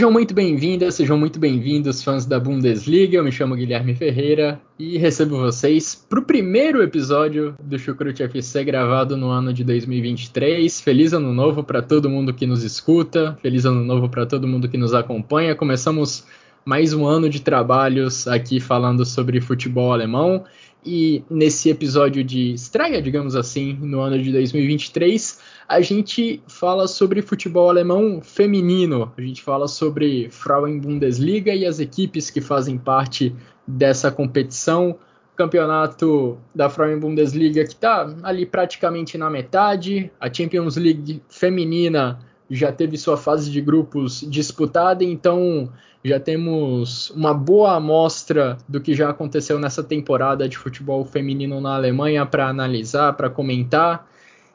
[0.00, 3.18] Sejam muito bem-vindas, sejam muito bem-vindos, fãs da Bundesliga.
[3.18, 8.64] Eu me chamo Guilherme Ferreira e recebo vocês para o primeiro episódio do Chucrute FC
[8.64, 10.80] gravado no ano de 2023.
[10.80, 14.70] Feliz ano novo para todo mundo que nos escuta, feliz ano novo para todo mundo
[14.70, 15.54] que nos acompanha.
[15.54, 16.24] Começamos
[16.64, 20.46] mais um ano de trabalhos aqui falando sobre futebol alemão
[20.84, 27.22] e nesse episódio de estreia, digamos assim, no ano de 2023 a gente fala sobre
[27.22, 33.34] futebol alemão feminino, a gente fala sobre Frauen Bundesliga e as equipes que fazem parte
[33.66, 34.98] dessa competição.
[35.36, 42.18] Campeonato da Frauen Bundesliga que está ali praticamente na metade, a Champions League feminina
[42.50, 45.70] já teve sua fase de grupos disputada, então
[46.04, 51.74] já temos uma boa amostra do que já aconteceu nessa temporada de futebol feminino na
[51.74, 54.08] Alemanha para analisar, para comentar.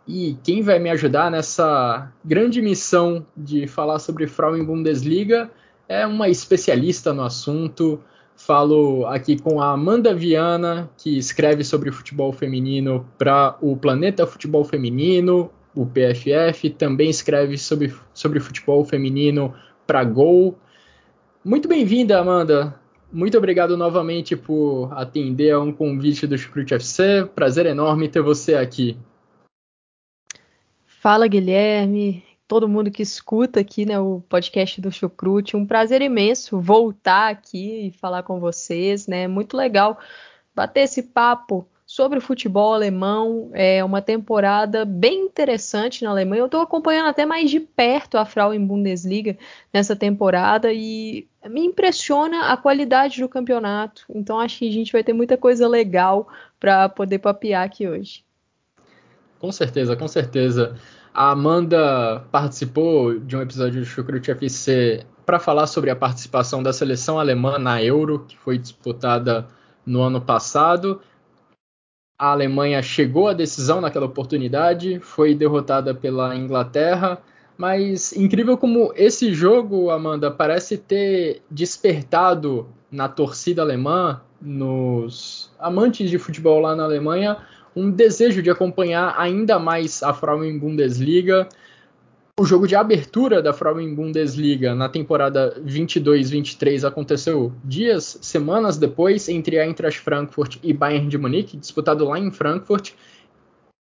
[0.08, 5.50] E quem vai me ajudar nessa grande missão de falar sobre Frauen Bundesliga
[5.88, 8.00] é uma especialista no assunto.
[8.36, 14.64] Falo aqui com a Amanda Viana, que escreve sobre futebol feminino para o Planeta Futebol
[14.66, 19.54] Feminino, o PFF, também escreve sobre, sobre futebol feminino
[19.86, 20.58] para Gol.
[21.44, 22.80] Muito bem-vinda, Amanda.
[23.12, 27.30] Muito obrigado novamente por atender a um convite do Chucrute FC.
[27.36, 28.98] Prazer enorme ter você aqui.
[30.86, 35.56] Fala, Guilherme, todo mundo que escuta aqui né, o podcast do Chucrute.
[35.56, 39.08] Um prazer imenso voltar aqui e falar com vocês.
[39.08, 39.28] Né?
[39.28, 40.00] Muito legal
[40.56, 43.52] bater esse papo sobre o futebol alemão.
[43.54, 46.42] É uma temporada bem interessante na Alemanha.
[46.42, 49.38] Eu estou acompanhando até mais de perto a Frauen Bundesliga
[49.74, 54.06] nessa temporada e me impressiona a qualidade do campeonato.
[54.10, 56.28] Então acho que a gente vai ter muita coisa legal
[56.60, 58.26] para poder papear aqui hoje.
[59.40, 60.76] Com certeza, com certeza.
[61.14, 66.74] A Amanda participou de um episódio do Chucrute FC para falar sobre a participação da
[66.74, 69.48] seleção alemã na Euro, que foi disputada
[69.86, 71.00] no ano passado.
[72.18, 77.22] A Alemanha chegou à decisão naquela oportunidade, foi derrotada pela Inglaterra,
[77.58, 86.18] mas incrível como esse jogo, Amanda, parece ter despertado na torcida alemã, nos amantes de
[86.18, 87.38] futebol lá na Alemanha,
[87.76, 91.50] um desejo de acompanhar ainda mais a Frauen Bundesliga.
[92.38, 99.58] O jogo de abertura da Frauen Bundesliga na temporada 22-23 aconteceu dias, semanas depois, entre
[99.58, 102.92] a Eintracht Frankfurt e Bayern de Munique, disputado lá em Frankfurt.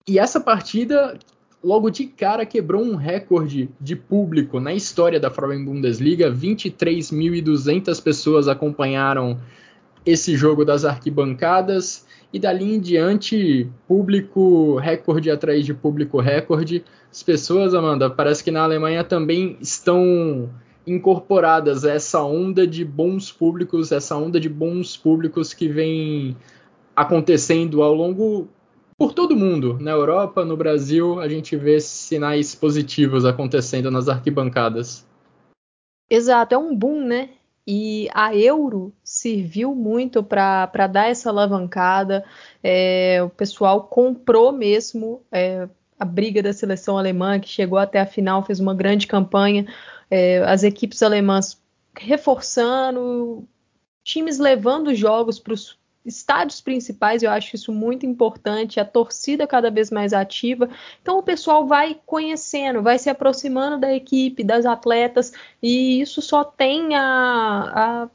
[0.07, 1.19] E essa partida,
[1.63, 6.31] logo de cara, quebrou um recorde de público na história da Frauen Bundesliga.
[6.31, 9.39] 23.200 pessoas acompanharam
[10.03, 16.83] esse jogo das arquibancadas e dali em diante, público recorde atrás de público recorde.
[17.11, 20.49] As pessoas, Amanda, parece que na Alemanha também estão
[20.87, 26.35] incorporadas a essa onda de bons públicos, essa onda de bons públicos que vem
[26.95, 28.47] acontecendo ao longo
[28.97, 35.07] por todo mundo, na Europa, no Brasil, a gente vê sinais positivos acontecendo nas arquibancadas.
[36.07, 37.31] Exato, é um boom, né?
[37.65, 42.25] E a Euro serviu muito para dar essa alavancada.
[42.63, 45.67] É, o pessoal comprou mesmo é,
[45.99, 49.67] a briga da seleção alemã, que chegou até a final, fez uma grande campanha.
[50.09, 51.61] É, as equipes alemãs
[51.95, 53.47] reforçando,
[54.03, 59.69] times levando jogos para os estádios principais, eu acho isso muito importante, a torcida cada
[59.69, 60.69] vez mais ativa.
[61.01, 65.31] Então o pessoal vai conhecendo, vai se aproximando da equipe, das atletas,
[65.61, 68.09] e isso só tem a, a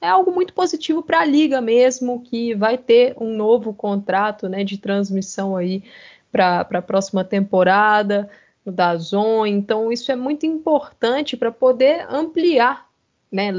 [0.00, 4.64] é algo muito positivo para a liga mesmo, que vai ter um novo contrato né,
[4.64, 5.84] de transmissão aí
[6.32, 8.30] para a próxima temporada
[8.64, 9.44] da Zon.
[9.44, 12.88] Então, isso é muito importante para poder ampliar,
[13.30, 13.52] né,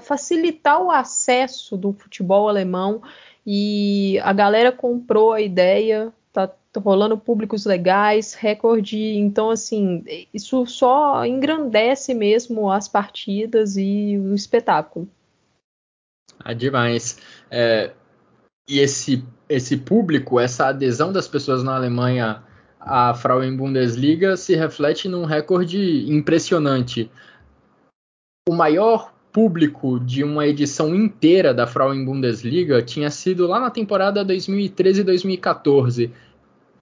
[0.00, 3.02] facilitar o acesso do futebol alemão.
[3.46, 8.98] E a galera comprou a ideia, tá rolando públicos legais, recorde.
[8.98, 15.08] Então, assim, isso só engrandece mesmo as partidas e o espetáculo.
[16.38, 17.18] Ah, demais.
[17.50, 17.92] É,
[18.68, 22.42] e esse, esse público, essa adesão das pessoas na Alemanha
[22.80, 27.10] à Frauen Bundesliga se reflete num recorde impressionante.
[28.48, 34.24] O maior público de uma edição inteira da Frauen Bundesliga tinha sido lá na temporada
[34.24, 36.10] 2013-2014.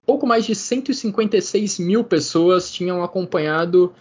[0.05, 3.93] Pouco mais de 156 mil pessoas tinham acompanhado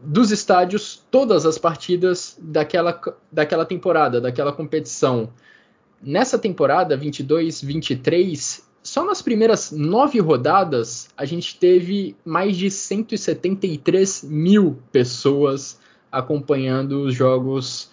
[0.00, 3.02] dos estádios todas as partidas daquela,
[3.32, 5.30] daquela temporada, daquela competição.
[6.00, 14.78] Nessa temporada 22-23, só nas primeiras nove rodadas a gente teve mais de 173 mil
[14.92, 17.90] pessoas acompanhando os jogos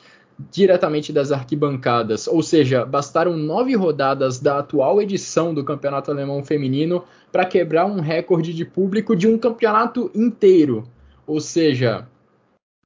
[0.52, 2.28] diretamente das arquibancadas.
[2.28, 8.00] Ou seja, bastaram nove rodadas da atual edição do Campeonato Alemão Feminino para quebrar um
[8.00, 10.88] recorde de público de um campeonato inteiro.
[11.26, 12.08] Ou seja,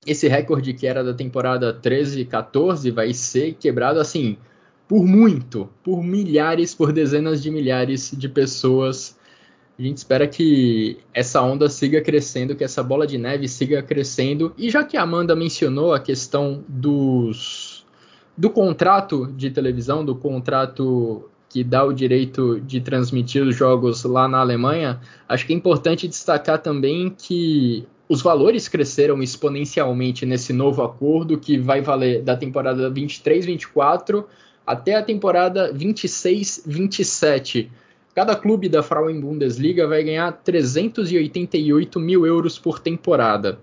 [0.06, 4.38] esse recorde que era da temporada 13 e 14 vai ser quebrado assim
[4.88, 9.19] por muito, por milhares, por dezenas de milhares de pessoas.
[9.80, 14.54] A gente espera que essa onda siga crescendo, que essa bola de neve siga crescendo.
[14.58, 17.86] E já que a Amanda mencionou a questão dos,
[18.38, 24.28] do contrato de televisão, do contrato que dá o direito de transmitir os jogos lá
[24.28, 25.00] na Alemanha,
[25.30, 31.58] acho que é importante destacar também que os valores cresceram exponencialmente nesse novo acordo que
[31.58, 34.26] vai valer da temporada 23-24
[34.68, 37.70] até a temporada 26-27.
[38.16, 43.60] Cada clube da Frauen Bundesliga vai ganhar 388 mil euros por temporada.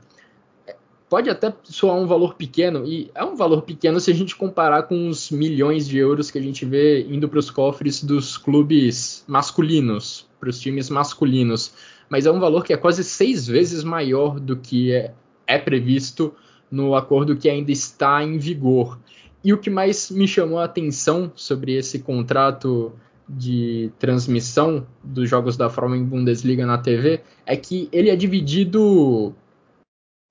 [1.08, 4.84] Pode até soar um valor pequeno, e é um valor pequeno se a gente comparar
[4.84, 9.24] com os milhões de euros que a gente vê indo para os cofres dos clubes
[9.28, 11.72] masculinos, para os times masculinos
[12.08, 15.12] mas é um valor que é quase seis vezes maior do que é,
[15.46, 16.34] é previsto
[16.70, 18.98] no acordo que ainda está em vigor.
[19.42, 22.92] E o que mais me chamou a atenção sobre esse contrato
[23.28, 29.34] de transmissão dos jogos da Frauen Bundesliga na TV é que ele é dividido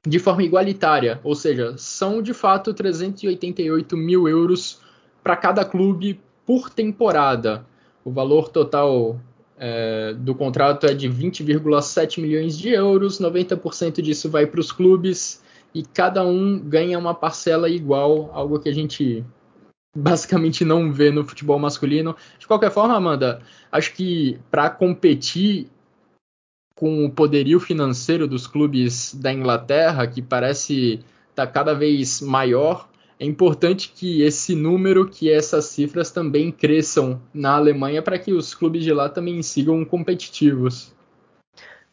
[0.08, 4.80] de forma igualitária, ou seja, são de fato 388 mil euros
[5.24, 7.66] para cada clube por temporada.
[8.04, 9.20] O valor total
[9.58, 15.44] é, do contrato é de 20,7 milhões de euros, 90% disso vai para os clubes
[15.74, 19.26] e cada um ganha uma parcela igual, algo que a gente
[19.96, 22.16] basicamente não vê no futebol masculino.
[22.38, 25.68] De qualquer forma, Amanda, acho que para competir
[26.76, 31.00] com o poderio financeiro dos clubes da Inglaterra, que parece
[31.30, 37.22] estar tá cada vez maior, é importante que esse número, que essas cifras também cresçam
[37.34, 40.95] na Alemanha para que os clubes de lá também sigam competitivos.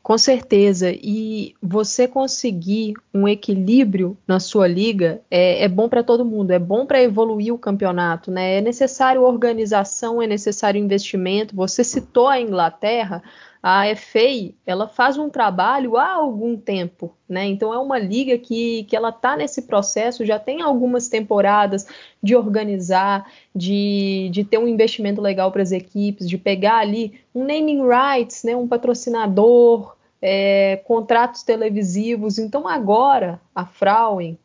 [0.03, 0.91] Com certeza.
[0.93, 6.59] E você conseguir um equilíbrio na sua liga é, é bom para todo mundo, é
[6.59, 8.57] bom para evoluir o campeonato, né?
[8.57, 11.55] É necessário organização, é necessário investimento.
[11.55, 13.23] Você citou a Inglaterra
[13.63, 17.47] a FA ela faz um trabalho há algum tempo, né?
[17.47, 21.87] Então é uma liga que, que ela está nesse processo, já tem algumas temporadas
[22.21, 27.45] de organizar, de, de ter um investimento legal para as equipes, de pegar ali um
[27.45, 28.57] naming rights, né?
[28.57, 32.39] Um patrocinador, é, contratos televisivos.
[32.39, 34.37] Então agora a Frauen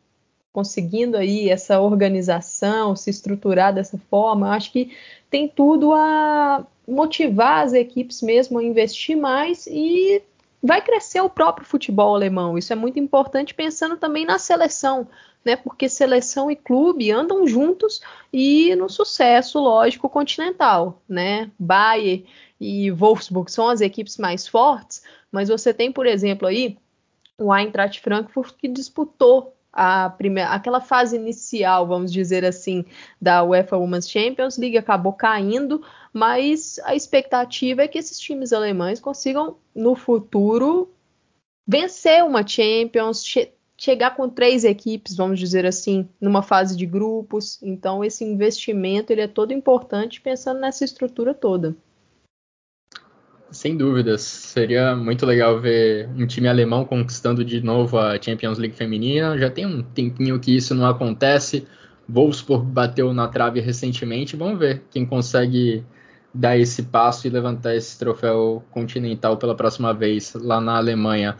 [0.52, 4.90] conseguindo aí essa organização, se estruturar dessa forma, acho que
[5.30, 10.22] tem tudo a motivar as equipes mesmo a investir mais e
[10.62, 12.56] vai crescer o próprio futebol alemão.
[12.56, 15.06] Isso é muito importante pensando também na seleção,
[15.44, 15.54] né?
[15.54, 18.00] Porque seleção e clube andam juntos
[18.32, 21.50] e no sucesso, lógico, continental, né?
[21.58, 22.26] Bayern
[22.60, 26.76] e Wolfsburg são as equipes mais fortes, mas você tem, por exemplo, aí
[27.38, 32.84] o Eintracht Frankfurt que disputou a primeira, aquela fase inicial, vamos dizer assim,
[33.22, 35.80] da UEFA Women's Champions League acabou caindo,
[36.12, 40.90] mas a expectativa é que esses times alemães consigam no futuro
[41.64, 47.62] vencer uma Champions, che chegar com três equipes, vamos dizer assim, numa fase de grupos.
[47.62, 51.76] Então esse investimento ele é todo importante pensando nessa estrutura toda.
[53.50, 58.76] Sem dúvidas, seria muito legal ver um time alemão conquistando de novo a Champions League
[58.76, 59.38] feminina.
[59.38, 61.66] Já tem um tempinho que isso não acontece.
[62.06, 64.36] Wolfsburg bateu na trave recentemente.
[64.36, 65.82] Vamos ver quem consegue
[66.32, 71.36] dar esse passo e levantar esse troféu continental pela próxima vez lá na Alemanha.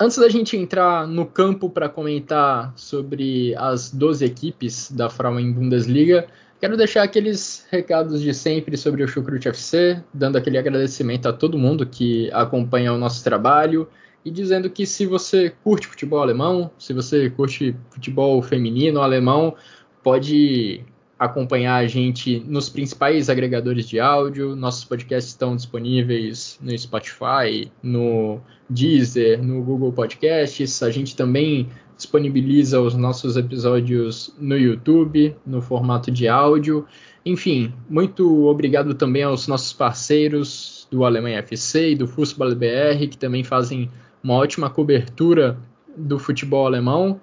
[0.00, 6.26] Antes da gente entrar no campo para comentar sobre as 12 equipes da Frauen Bundesliga,
[6.64, 11.58] Quero deixar aqueles recados de sempre sobre o Chucrute FC, dando aquele agradecimento a todo
[11.58, 13.86] mundo que acompanha o nosso trabalho
[14.24, 19.54] e dizendo que se você curte futebol alemão, se você curte futebol feminino alemão,
[20.02, 20.82] pode
[21.18, 24.56] acompanhar a gente nos principais agregadores de áudio.
[24.56, 28.40] Nossos podcasts estão disponíveis no Spotify, no
[28.70, 30.82] Deezer, no Google Podcasts.
[30.82, 36.86] A gente também disponibiliza os nossos episódios no YouTube, no formato de áudio.
[37.24, 43.16] Enfim, muito obrigado também aos nossos parceiros do Alemanha FC e do Fußball BR, que
[43.16, 43.90] também fazem
[44.22, 45.58] uma ótima cobertura
[45.96, 47.20] do futebol alemão.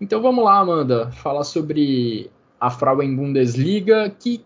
[0.00, 4.44] Então vamos lá, Amanda, falar sobre a Frauen Bundesliga, que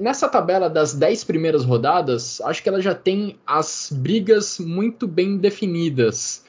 [0.00, 5.36] nessa tabela das 10 primeiras rodadas, acho que ela já tem as brigas muito bem
[5.36, 6.44] definidas.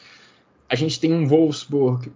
[0.70, 2.12] A gente tem um Wolfsburg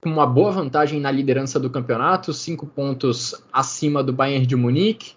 [0.00, 5.12] com uma boa vantagem na liderança do campeonato, cinco pontos acima do Bayern de Munique.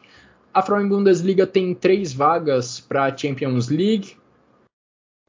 [0.53, 4.17] A Frauen Bundesliga tem três vagas para a Champions League.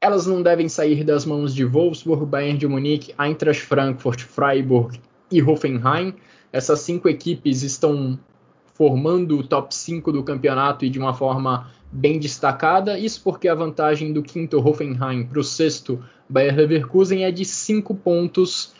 [0.01, 4.99] Elas não devem sair das mãos de Wolfsburg, Bayern de Munique, Eintracht Frankfurt, Freiburg
[5.31, 6.13] e Hoffenheim.
[6.51, 8.19] Essas cinco equipes estão
[8.73, 12.99] formando o top 5 do campeonato e de uma forma bem destacada.
[12.99, 16.03] Isso porque a vantagem do quinto Hoffenheim para o sexto
[16.33, 18.73] Bayer Leverkusen é de 5 pontos.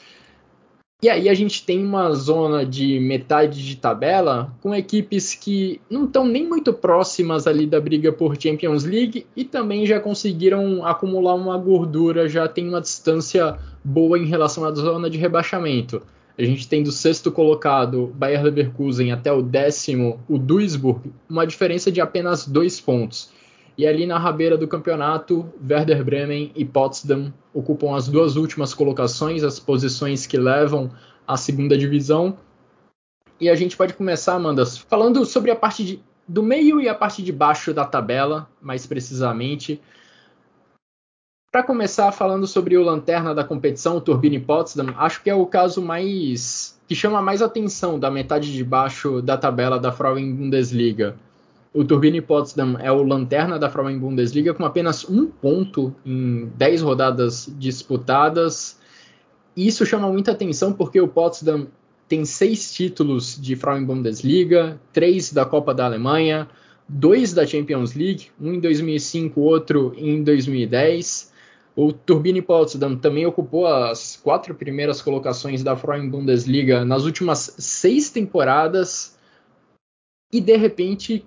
[1.04, 6.06] E aí a gente tem uma zona de metade de tabela com equipes que não
[6.06, 11.36] estão nem muito próximas ali da briga por Champions League e também já conseguiram acumular
[11.36, 16.02] uma gordura, já tem uma distância boa em relação à zona de rebaixamento.
[16.36, 21.92] A gente tem do sexto colocado Bayer Leverkusen até o décimo, o Duisburg, uma diferença
[21.92, 23.30] de apenas dois pontos.
[23.78, 29.44] E ali na rabeira do campeonato, Werder Bremen e Potsdam ocupam as duas últimas colocações,
[29.44, 30.92] as posições que levam
[31.28, 32.38] à segunda divisão.
[33.40, 36.94] E a gente pode começar, Amanda, falando sobre a parte de, do meio e a
[36.94, 39.82] parte de baixo da tabela, mais precisamente.
[41.52, 45.46] Para começar falando sobre o lanterna da competição, o Turbine Potsdam, acho que é o
[45.46, 51.16] caso mais que chama mais atenção da metade de baixo da tabela da Frauen Bundesliga.
[51.74, 56.82] O Turbine Potsdam é o lanterna da Frauen Bundesliga com apenas um ponto em 10
[56.84, 58.80] rodadas disputadas.
[59.58, 61.68] Isso chama muita atenção porque o Potsdam
[62.08, 66.48] tem seis títulos de Frauen Bundesliga, três da Copa da Alemanha,
[66.88, 71.34] dois da Champions League, um em 2005, outro em 2010
[71.76, 78.12] o Turbine Potsdam também ocupou as quatro primeiras colocações da Frauen Bundesliga nas últimas seis
[78.12, 79.18] temporadas
[80.32, 81.26] e de repente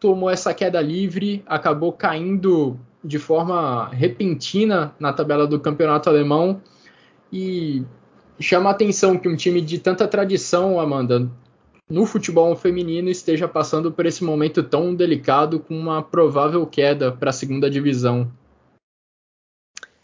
[0.00, 6.60] tomou essa queda livre, acabou caindo de forma repentina na tabela do campeonato alemão
[7.32, 7.84] e
[8.40, 11.28] chama a atenção que um time de tanta tradição, Amanda,
[11.88, 17.30] no futebol feminino esteja passando por esse momento tão delicado com uma provável queda para
[17.30, 18.30] a segunda divisão.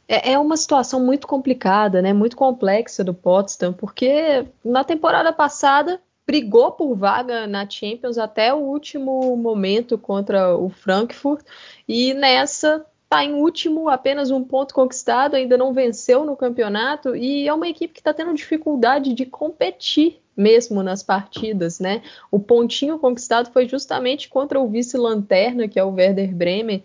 [0.09, 2.13] É, é uma situação muito complicada, né?
[2.13, 8.59] Muito complexa do Potsdam, porque na temporada passada brigou por vaga na Champions até o
[8.59, 11.45] último momento contra o Frankfurt
[11.89, 17.47] e nessa está em último, apenas um ponto conquistado, ainda não venceu no campeonato e
[17.47, 22.03] é uma equipe que está tendo dificuldade de competir mesmo nas partidas, né?
[22.31, 26.85] O pontinho conquistado foi justamente contra o vice-lanterna, que é o Werder Bremen.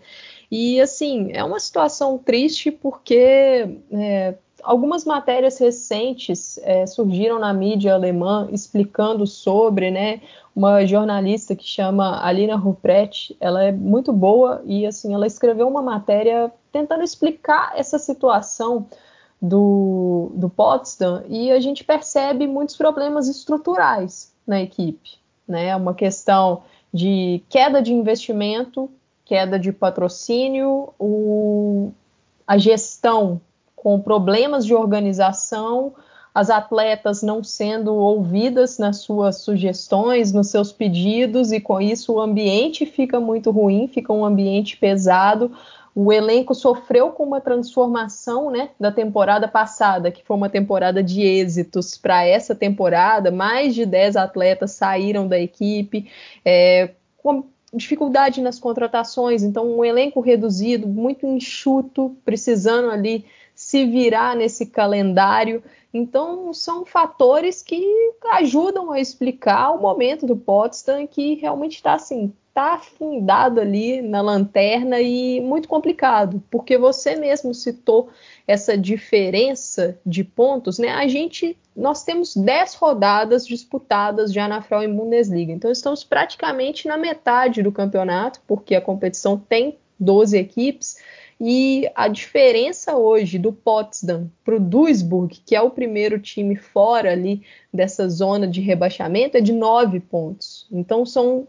[0.50, 7.94] E assim, é uma situação triste porque é, algumas matérias recentes é, surgiram na mídia
[7.94, 10.20] alemã explicando sobre, né?
[10.54, 15.82] Uma jornalista que chama Alina Ruprecht, ela é muito boa e assim, ela escreveu uma
[15.82, 18.86] matéria tentando explicar essa situação
[19.40, 25.74] do, do Potsdam e a gente percebe muitos problemas estruturais na equipe, né?
[25.74, 28.90] Uma questão de queda de investimento
[29.24, 31.90] queda de patrocínio, o,
[32.46, 33.40] a gestão
[33.82, 35.92] com problemas de organização,
[36.32, 42.20] as atletas não sendo ouvidas nas suas sugestões, nos seus pedidos, e com isso o
[42.20, 45.50] ambiente fica muito ruim, fica um ambiente pesado.
[45.96, 51.20] O elenco sofreu com uma transformação né, da temporada passada, que foi uma temporada de
[51.20, 53.32] êxitos para essa temporada.
[53.32, 56.08] Mais de 10 atletas saíram da equipe,
[56.44, 64.36] é, com dificuldade nas contratações, então um elenco reduzido, muito enxuto, precisando ali se virar
[64.36, 65.62] nesse calendário.
[65.92, 67.84] Então são fatores que
[68.32, 74.20] ajudam a explicar o momento do Potsdam que realmente está assim, está afundado ali na
[74.20, 78.10] lanterna e muito complicado, porque você mesmo citou
[78.46, 80.90] essa diferença de pontos, né?
[80.90, 85.52] A gente nós temos 10 rodadas disputadas já na Frauen Bundesliga.
[85.52, 90.96] Então estamos praticamente na metade do campeonato, porque a competição tem 12 equipes
[91.44, 97.10] E a diferença hoje do Potsdam para o Duisburg, que é o primeiro time fora
[97.10, 97.42] ali
[97.74, 100.68] dessa zona de rebaixamento, é de nove pontos.
[100.70, 101.48] Então são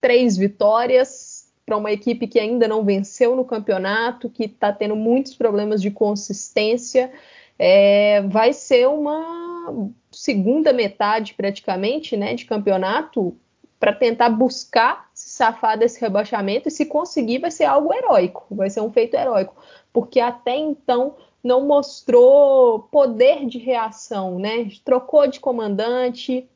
[0.00, 5.34] três vitórias para uma equipe que ainda não venceu no campeonato, que está tendo muitos
[5.34, 7.10] problemas de consistência.
[7.58, 13.36] É, vai ser uma segunda metade praticamente né, de campeonato
[13.80, 18.80] para tentar buscar safar desse rebaixamento e se conseguir vai ser algo heróico, vai ser
[18.80, 19.56] um feito heróico,
[19.92, 24.70] porque até então não mostrou poder de reação, né?
[24.84, 26.48] Trocou de comandante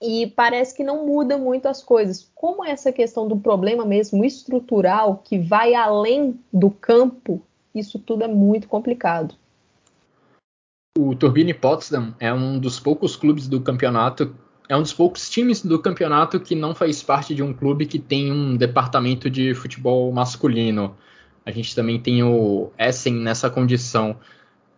[0.00, 2.30] e parece que não muda muito as coisas.
[2.36, 7.42] Como essa questão do problema mesmo estrutural que vai além do campo,
[7.74, 9.34] isso tudo é muito complicado.
[10.96, 14.32] O Turbine Potsdam é um dos poucos clubes do campeonato
[14.68, 17.98] é um dos poucos times do campeonato que não faz parte de um clube que
[17.98, 20.96] tem um departamento de futebol masculino.
[21.44, 24.16] A gente também tem o Essen nessa condição.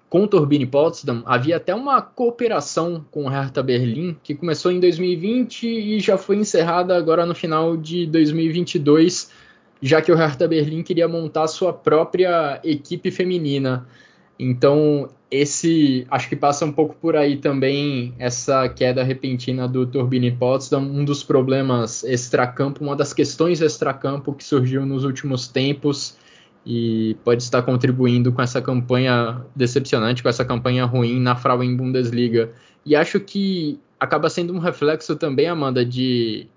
[0.08, 4.80] Com o Turbine Potsdam, havia até uma cooperação com o Hertha Berlim, que começou em
[4.80, 9.30] 2020 e já foi encerrada agora no final de 2022,
[9.80, 13.86] já que o Hertha Berlim queria montar sua própria equipe feminina.
[14.38, 20.30] Então, esse acho que passa um pouco por aí também essa queda repentina do Turbine
[20.30, 26.16] Potsdam, um dos problemas extracampo, uma das questões extracampo que surgiu nos últimos tempos
[26.64, 32.52] e pode estar contribuindo com essa campanha decepcionante, com essa campanha ruim na Frauen Bundesliga.
[32.84, 36.48] E acho que acaba sendo um reflexo também, Amanda, de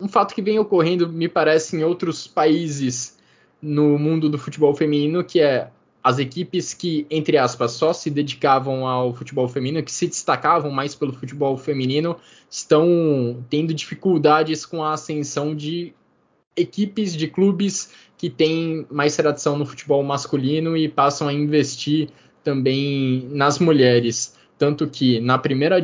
[0.00, 3.18] um fato que vem ocorrendo, me parece, em outros países
[3.60, 5.70] no mundo do futebol feminino, que é
[6.02, 10.94] as equipes que, entre aspas, só se dedicavam ao futebol feminino, que se destacavam mais
[10.94, 12.16] pelo futebol feminino,
[12.48, 15.92] estão tendo dificuldades com a ascensão de
[16.56, 22.08] equipes, de clubes que têm mais tradição no futebol masculino e passam a investir
[22.42, 24.36] também nas mulheres.
[24.58, 25.76] Tanto que na primeira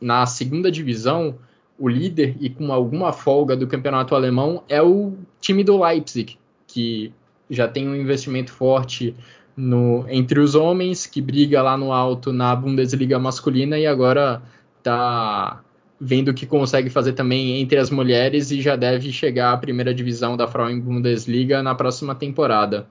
[0.00, 1.38] na segunda divisão,
[1.78, 7.12] o líder e com alguma folga do campeonato alemão é o time do Leipzig, que
[7.50, 9.14] já tem um investimento forte
[9.62, 14.42] no, entre os homens, que briga lá no alto na Bundesliga masculina e agora
[14.78, 15.62] está
[16.00, 19.94] vendo o que consegue fazer também entre as mulheres e já deve chegar à primeira
[19.94, 22.88] divisão da Frauen Bundesliga na próxima temporada.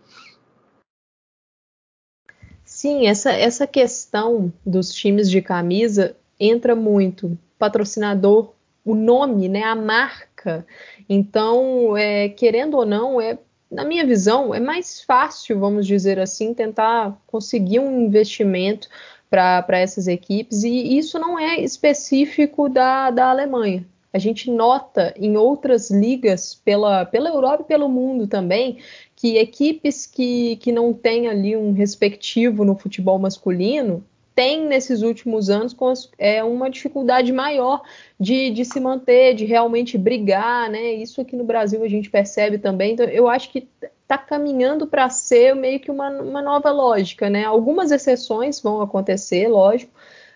[2.64, 7.38] Sim, essa, essa questão dos times de camisa entra muito.
[7.60, 8.54] Patrocinador,
[8.86, 10.66] o nome, né, a marca.
[11.10, 13.38] Então, é, querendo ou não, é
[13.72, 18.90] na minha visão, é mais fácil, vamos dizer assim, tentar conseguir um investimento
[19.30, 23.88] para essas equipes, e isso não é específico da, da Alemanha.
[24.14, 28.80] A gente nota em outras ligas pela, pela Europa e pelo mundo também
[29.16, 35.50] que equipes que, que não têm ali um respectivo no futebol masculino tem nesses últimos
[35.50, 35.76] anos
[36.18, 37.82] é, uma dificuldade maior
[38.20, 40.94] de, de, se manter, de realmente brigar, né?
[40.94, 42.94] Isso aqui no Brasil a gente percebe também.
[42.94, 43.68] Então, eu acho que
[44.02, 47.46] está caminhando para ser meio que uma, uma nova lógica, né?
[47.46, 49.94] Algumas exceções vão acontecer, lógico,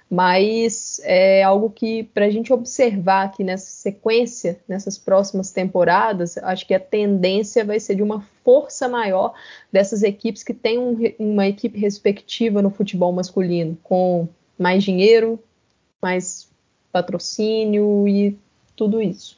[0.09, 6.67] mas é algo que para a gente observar aqui nessa sequência, nessas próximas temporadas, acho
[6.67, 9.33] que a tendência vai ser de uma força maior
[9.71, 15.39] dessas equipes que têm um, uma equipe respectiva no futebol masculino, com mais dinheiro,
[16.01, 16.47] mais
[16.91, 18.37] patrocínio e
[18.75, 19.37] tudo isso.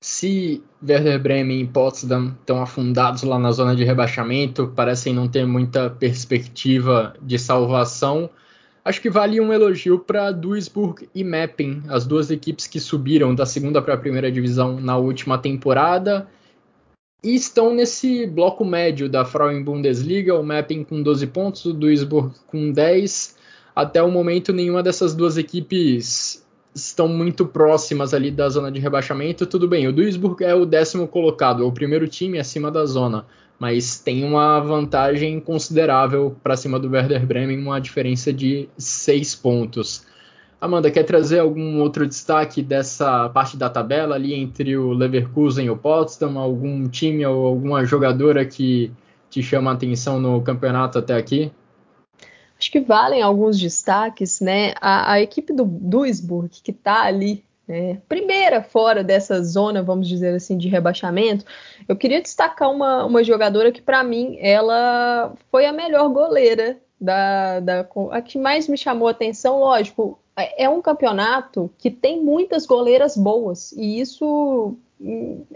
[0.00, 5.46] Se Werder Bremen e Potsdam estão afundados lá na zona de rebaixamento, parecem não ter
[5.46, 8.30] muita perspectiva de salvação,
[8.86, 13.44] Acho que vale um elogio para Duisburg e Meppen, as duas equipes que subiram da
[13.44, 16.28] segunda para a primeira divisão na última temporada
[17.20, 22.32] e estão nesse bloco médio da Frauen Bundesliga, o Meppen com 12 pontos, o Duisburg
[22.46, 23.34] com 10.
[23.74, 29.46] Até o momento, nenhuma dessas duas equipes estão muito próximas ali da zona de rebaixamento.
[29.46, 33.26] Tudo bem, o Duisburg é o décimo colocado, é o primeiro time acima da zona
[33.58, 40.06] mas tem uma vantagem considerável para cima do Werder Bremen, uma diferença de seis pontos.
[40.60, 45.70] Amanda, quer trazer algum outro destaque dessa parte da tabela ali entre o Leverkusen e
[45.70, 46.38] o Potsdam?
[46.38, 48.90] Algum time ou alguma jogadora que
[49.28, 51.52] te chama a atenção no campeonato até aqui?
[52.58, 54.72] Acho que valem alguns destaques, né?
[54.80, 60.34] A, a equipe do Duisburg, que está ali né, primeira fora dessa zona, vamos dizer
[60.34, 61.44] assim, de rebaixamento,
[61.88, 67.60] eu queria destacar uma, uma jogadora que, para mim, ela foi a melhor goleira da,
[67.60, 69.60] da, a que mais me chamou a atenção.
[69.60, 74.76] Lógico, é, é um campeonato que tem muitas goleiras boas, e isso,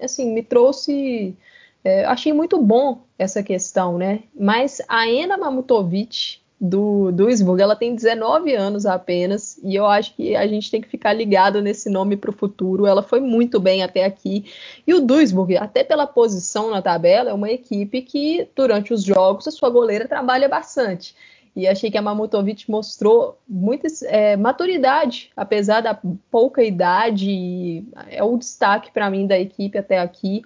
[0.02, 1.36] assim, me trouxe
[1.82, 4.24] É, achei muito bom essa questão, né?
[4.34, 10.36] Mas a Ena Mamutovic do Duisburg, ela tem 19 anos apenas, e eu acho que
[10.36, 12.86] a gente tem que ficar ligado nesse nome para o futuro.
[12.86, 14.44] Ela foi muito bem até aqui.
[14.86, 19.48] E o Duisburg, até pela posição na tabela, é uma equipe que, durante os jogos,
[19.48, 21.14] a sua goleira trabalha bastante.
[21.56, 25.98] E achei que a Mamutovic mostrou muita é, maturidade, apesar da
[26.30, 27.84] pouca idade.
[28.08, 30.42] É o destaque para mim da equipe até aqui.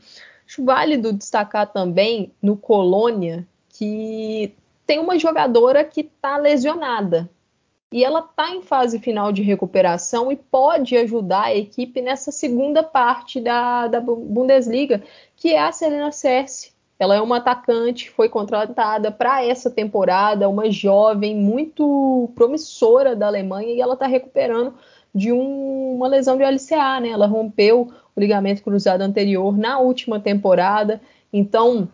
[0.47, 4.55] Acho válido destacar também no Colônia, que
[4.87, 7.31] tem uma jogadora que está lesionada.
[7.93, 12.83] E ela está em fase final de recuperação e pode ajudar a equipe nessa segunda
[12.83, 15.03] parte da, da Bundesliga,
[15.37, 16.73] que é a Serena Cerce.
[16.99, 23.73] Ela é uma atacante, foi contratada para essa temporada, uma jovem muito promissora da Alemanha
[23.73, 24.75] e ela está recuperando
[25.15, 27.11] de um, uma lesão de LCA, né?
[27.11, 31.01] Ela rompeu o ligamento cruzado anterior na última temporada,
[31.33, 31.89] então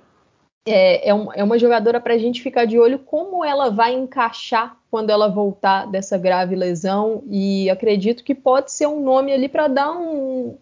[0.66, 3.94] é, é, um, é uma jogadora para a gente ficar de olho como ela vai
[3.94, 9.49] encaixar quando ela voltar dessa grave lesão e acredito que pode ser um nome ali
[9.49, 10.57] para dar um,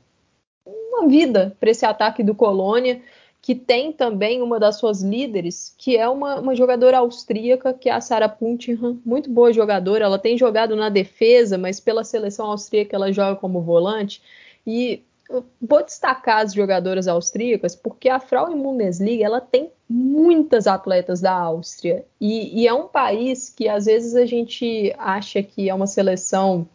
[0.65, 3.03] uma vida para esse ataque do Colônia
[3.41, 7.93] que tem também uma das suas líderes, que é uma, uma jogadora austríaca, que é
[7.93, 10.05] a Sarah Puntingham, muito boa jogadora.
[10.05, 14.21] Ela tem jogado na defesa, mas pela seleção austríaca ela joga como volante.
[14.67, 15.03] E
[15.61, 22.05] vou destacar as jogadoras austríacas porque a Frauen Bundesliga ela tem muitas atletas da Áustria
[22.21, 26.67] e, e, é um país que às vezes a gente acha que é uma seleção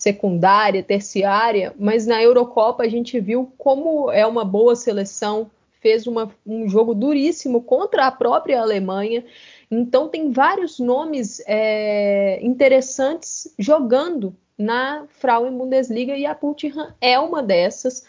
[0.00, 5.50] secundária, terciária, mas na Eurocopa a gente viu como é uma boa seleção,
[5.80, 9.24] fez uma, um jogo duríssimo contra a própria Alemanha.
[9.70, 17.42] Então tem vários nomes é, interessantes jogando na Frauen Bundesliga e a Pultingham é uma
[17.42, 18.04] dessas.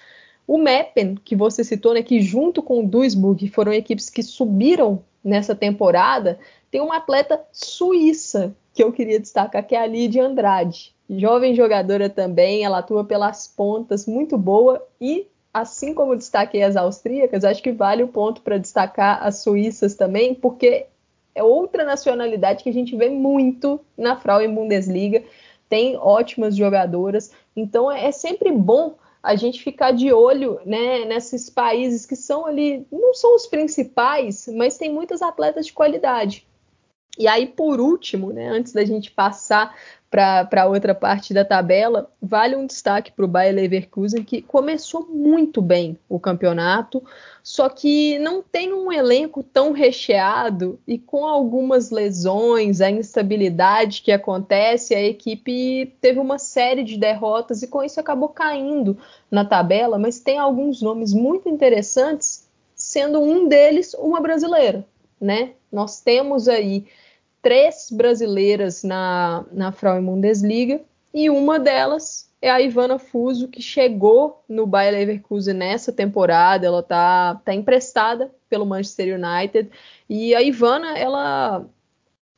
[0.46, 5.02] O Meppen, que você citou, né, que junto com o Duisburg foram equipes que subiram
[5.24, 6.38] nessa temporada,
[6.70, 10.94] tem uma atleta suíça que eu queria destacar, que é a Lídia Andrade.
[11.10, 17.46] Jovem jogadora também, ela atua pelas pontas, muito boa e assim como destaquei as austríacas,
[17.46, 20.86] acho que vale o ponto para destacar as suíças também, porque
[21.34, 25.24] é outra nacionalidade que a gente vê muito na Frauen Bundesliga
[25.72, 27.32] tem ótimas jogadoras.
[27.56, 32.46] Então é, é sempre bom a gente ficar de olho né, nesses países que são
[32.46, 36.46] ali, não são os principais, mas tem muitas atletas de qualidade.
[37.18, 39.74] E aí, por último, né, antes da gente passar
[40.12, 45.62] para outra parte da tabela, vale um destaque para o Bayer Leverkusen, que começou muito
[45.62, 47.02] bem o campeonato,
[47.42, 54.12] só que não tem um elenco tão recheado e com algumas lesões, a instabilidade que
[54.12, 58.98] acontece, a equipe teve uma série de derrotas e com isso acabou caindo
[59.32, 64.86] na tabela, mas tem alguns nomes muito interessantes, sendo um deles uma brasileira,
[65.22, 65.52] né?
[65.72, 66.86] Nós temos aí
[67.42, 70.82] três brasileiras na, na Frauen Bundesliga
[71.14, 76.66] e uma delas é a Ivana Fuso, que chegou no Bayer Leverkusen nessa temporada.
[76.66, 79.70] Ela tá, tá emprestada pelo Manchester United.
[80.10, 81.66] E a Ivana, ela,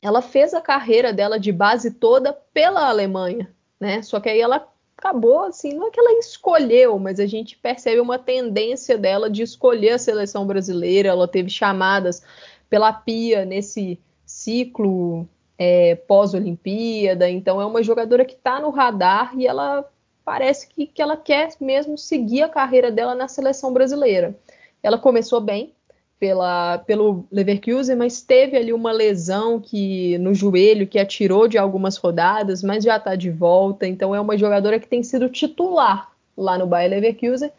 [0.01, 4.01] ela fez a carreira dela de base toda pela Alemanha, né?
[4.01, 7.99] Só que aí ela acabou assim, não é que ela escolheu, mas a gente percebe
[7.99, 11.09] uma tendência dela de escolher a seleção brasileira.
[11.09, 12.23] Ela teve chamadas
[12.69, 14.01] pela Pia nesse
[14.43, 15.27] ciclo
[15.57, 19.89] é, pós-Olimpíada, então é uma jogadora que está no radar e ela
[20.25, 24.35] parece que, que ela quer mesmo seguir a carreira dela na seleção brasileira.
[24.81, 25.73] Ela começou bem
[26.19, 31.97] pela, pelo Leverkusen, mas teve ali uma lesão que no joelho que atirou de algumas
[31.97, 33.85] rodadas, mas já está de volta.
[33.85, 37.51] Então é uma jogadora que tem sido titular lá no Bayer Leverkusen.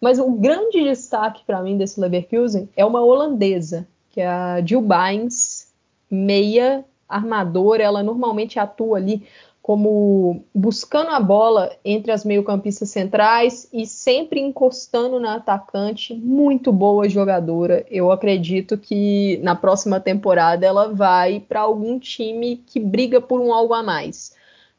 [0.00, 4.82] Mas o grande destaque para mim desse Leverkusen é uma holandesa, que é a Jill
[4.82, 5.69] Bynes,
[6.10, 9.26] meia armadora, ela normalmente atua ali
[9.62, 16.14] como buscando a bola entre as meio-campistas centrais e sempre encostando na atacante.
[16.14, 17.84] Muito boa jogadora.
[17.90, 23.52] Eu acredito que na próxima temporada ela vai para algum time que briga por um
[23.52, 24.34] algo a mais.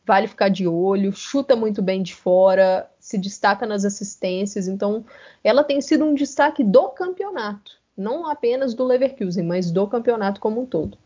[0.06, 4.68] Vale ficar de olho, chuta muito bem de fora, se destaca nas assistências.
[4.68, 5.06] Então,
[5.44, 10.60] ela tem sido um destaque do campeonato, não apenas do Leverkusen, mas do campeonato como
[10.60, 10.98] um todo.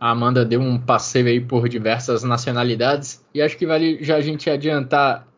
[0.00, 4.20] A Amanda deu um passeio aí por diversas nacionalidades e acho que vale já a
[4.22, 5.28] gente adiantar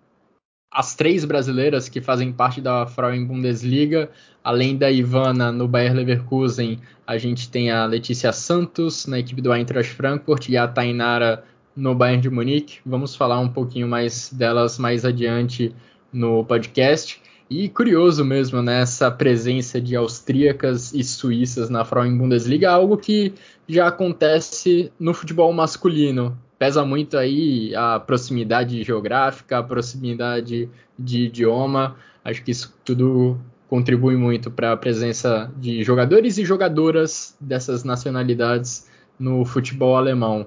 [0.71, 4.11] as três brasileiras que fazem parte da Frauen Bundesliga,
[4.43, 9.53] além da Ivana no Bayer Leverkusen, a gente tem a Letícia Santos na equipe do
[9.53, 11.45] Eintracht Frankfurt e a Tainara
[11.77, 12.81] no Bayern de Munique.
[12.87, 15.75] Vamos falar um pouquinho mais delas mais adiante
[16.13, 17.22] no podcast.
[17.55, 23.35] E curioso mesmo, né, essa presença de austríacas e suíças na Frauen Bundesliga, algo que
[23.69, 26.35] já acontece no futebol masculino.
[26.59, 30.67] Pesa muito aí a proximidade geográfica, a proximidade
[30.99, 31.95] de idioma.
[32.25, 33.39] Acho que isso tudo
[33.69, 38.89] contribui muito para a presença de jogadores e jogadoras dessas nacionalidades
[39.19, 40.47] no futebol alemão.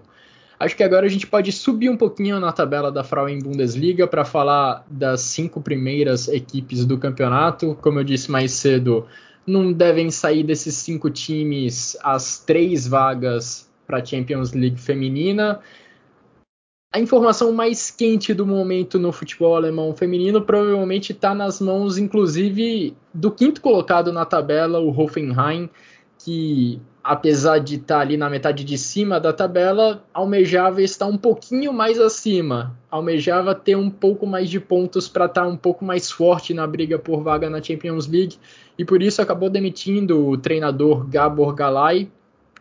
[0.59, 4.23] Acho que agora a gente pode subir um pouquinho na tabela da Frauen Bundesliga para
[4.23, 7.77] falar das cinco primeiras equipes do campeonato.
[7.81, 9.05] Como eu disse mais cedo,
[9.45, 15.59] não devem sair desses cinco times as três vagas para a Champions League feminina.
[16.93, 22.95] A informação mais quente do momento no futebol alemão feminino provavelmente está nas mãos, inclusive,
[23.13, 25.69] do quinto colocado na tabela, o Hoffenheim,
[26.17, 31.19] que apesar de estar tá ali na metade de cima da tabela, almejava estar um
[31.19, 35.85] pouquinho mais acima, almejava ter um pouco mais de pontos para estar tá um pouco
[35.85, 38.37] mais forte na briga por vaga na Champions League.
[38.75, 42.09] E por isso acabou demitindo o treinador Gabor Galay,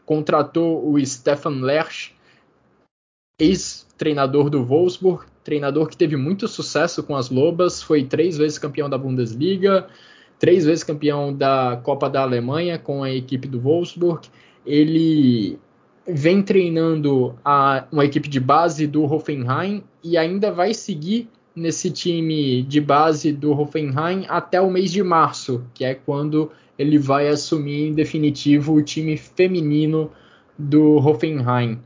[0.05, 2.15] contratou o Stefan Lerch,
[3.41, 8.91] ex-treinador do Wolfsburg, treinador que teve muito sucesso com as Lobas, foi três vezes campeão
[8.91, 9.89] da Bundesliga,
[10.45, 14.29] três vezes campeão da Copa da Alemanha com a equipe do Wolfsburg.
[14.67, 15.59] Ele
[16.07, 22.63] vem treinando a, uma equipe de base do Hoffenheim e ainda vai seguir nesse time
[22.63, 27.89] de base do Hoffenheim até o mês de março, que é quando ele vai assumir
[27.89, 30.11] em definitivo o time feminino
[30.59, 31.79] do Hoffenheim.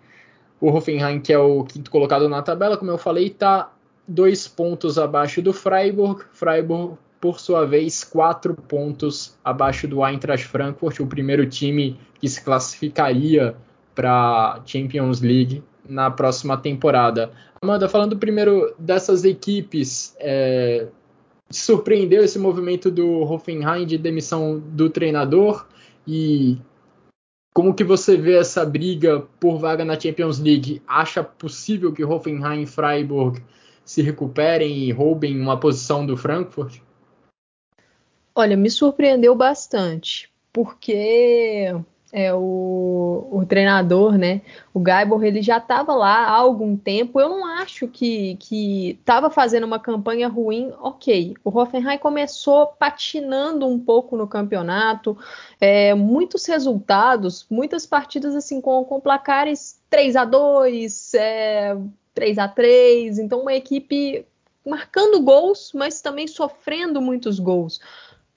[0.61, 3.73] O Hoffenheim, que é o quinto colocado na tabela, como eu falei, está
[4.09, 6.25] dois pontos abaixo do Freiburg.
[6.33, 12.43] Freiburg por sua vez, quatro pontos abaixo do Eintracht Frankfurt, o primeiro time que se
[12.43, 13.57] classificaria
[13.95, 17.33] para Champions League na próxima temporada.
[17.61, 20.87] Amanda, falando primeiro dessas equipes, é,
[21.51, 25.67] surpreendeu esse movimento do Hoffenheim de demissão do treinador
[26.07, 26.59] e
[27.53, 30.81] como que você vê essa briga por vaga na Champions League?
[30.87, 33.43] Acha possível que Hoffenheim e Freiburg
[33.85, 36.79] se recuperem e roubem uma posição do Frankfurt?
[38.39, 41.75] Olha, me surpreendeu bastante, porque
[42.13, 47.19] é, o, o, treinador, né, o Gaibor, ele já estava lá há algum tempo.
[47.19, 48.39] Eu não acho que
[48.97, 51.35] estava fazendo uma campanha ruim, ok.
[51.43, 55.19] O Hoffenheim começou patinando um pouco no campeonato,
[55.61, 61.77] é, muitos resultados, muitas partidas assim com, com placares 3 a 2 é,
[62.15, 64.25] 3 a 3 então uma equipe
[64.65, 67.81] marcando gols, mas também sofrendo muitos gols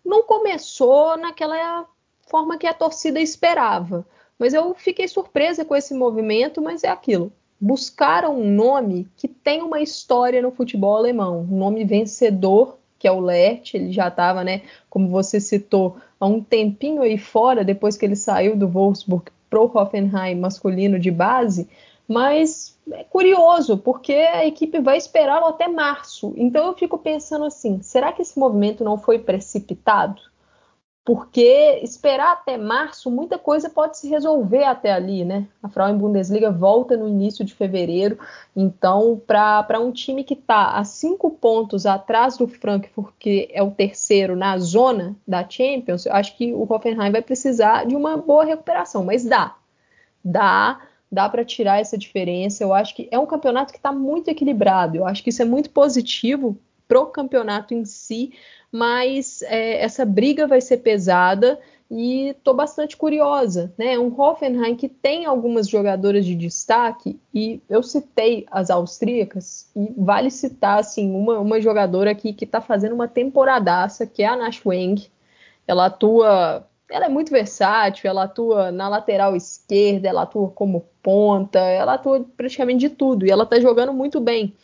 [0.03, 1.85] não começou naquela
[2.29, 4.05] forma que a torcida esperava.
[4.37, 7.31] Mas eu fiquei surpresa com esse movimento, mas é aquilo.
[7.59, 13.11] Buscaram um nome que tem uma história no futebol alemão, um nome vencedor, que é
[13.11, 17.97] o Lert, ele já estava, né, como você citou, há um tempinho aí fora, depois
[17.97, 21.67] que ele saiu do Wolfsburg pro Hoffenheim masculino de base,
[22.12, 26.34] mas é curioso, porque a equipe vai esperá-lo até março.
[26.36, 30.21] Então eu fico pensando assim: será que esse movimento não foi precipitado?
[31.04, 35.47] Porque esperar até março, muita coisa pode se resolver até ali, né?
[35.63, 38.19] A Frauen Bundesliga volta no início de fevereiro,
[38.56, 43.71] então, para um time que está a cinco pontos atrás do Frankfurt, que é o
[43.71, 48.45] terceiro na zona da Champions, eu acho que o Hoffenheim vai precisar de uma boa
[48.45, 49.56] recuperação, mas dá.
[50.24, 50.80] Dá
[51.12, 52.63] dá para tirar essa diferença.
[52.63, 54.97] Eu acho que é um campeonato que está muito equilibrado.
[54.97, 58.34] Eu acho que isso é muito positivo pro campeonato em si,
[58.71, 64.00] mas é, essa briga vai ser pesada e estou bastante curiosa, né?
[64.00, 70.32] Um Hoffenheim que tem algumas jogadoras de destaque e eu citei as austríacas e vale
[70.32, 74.65] citar assim uma, uma jogadora aqui que está fazendo uma temporadaça que é a Nash
[74.65, 75.10] Weng.
[75.67, 81.60] Ela atua ela é muito versátil, ela atua na lateral esquerda, ela atua como ponta,
[81.60, 84.56] ela atua praticamente de tudo e ela tá jogando muito bem.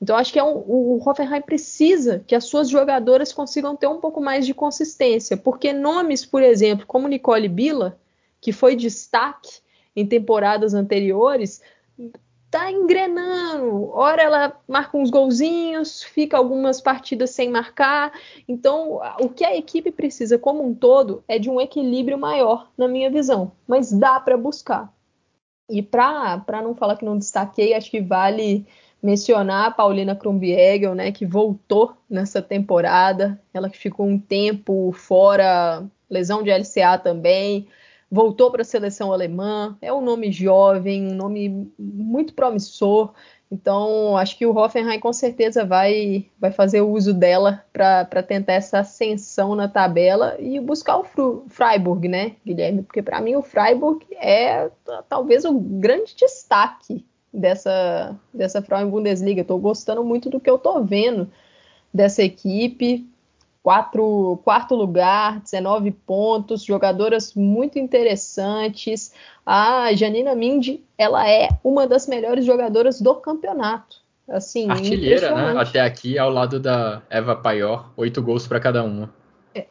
[0.00, 4.00] Então acho que é um, o Hoffenheim precisa que as suas jogadoras consigam ter um
[4.00, 7.98] pouco mais de consistência, porque nomes, por exemplo, como Nicole Bila,
[8.40, 9.60] que foi destaque
[9.94, 11.62] em temporadas anteriores,
[12.50, 13.90] tá engrenando.
[13.90, 18.12] Ora ela marca uns golzinhos, fica algumas partidas sem marcar.
[18.48, 22.88] Então, o que a equipe precisa como um todo é de um equilíbrio maior, na
[22.88, 23.52] minha visão.
[23.66, 24.92] Mas dá para buscar.
[25.68, 28.66] E para não falar que não destaquei, acho que vale
[29.02, 33.40] mencionar a Paulina Krumbiegel, né, que voltou nessa temporada.
[33.52, 37.68] Ela que ficou um tempo fora, lesão de LCA também
[38.10, 43.12] voltou para a seleção alemã, é um nome jovem, um nome muito promissor.
[43.50, 48.80] Então, acho que o Hoffenheim com certeza vai, vai fazer uso dela para tentar essa
[48.80, 51.04] ascensão na tabela e buscar o
[51.48, 52.82] Freiburg, né, Guilherme?
[52.82, 54.68] Porque para mim o Freiburg é
[55.08, 59.42] talvez o grande destaque dessa, dessa Frauen Bundesliga.
[59.42, 61.30] Estou gostando muito do que eu estou vendo
[61.94, 63.06] dessa equipe.
[63.66, 69.12] Quatro, quarto lugar, 19 pontos, jogadoras muito interessantes.
[69.44, 73.96] A Janina Mindy, ela é uma das melhores jogadoras do campeonato.
[74.28, 75.60] Assim, Artilheira, né?
[75.60, 79.12] Até aqui, ao lado da Eva Paior, oito gols para cada uma.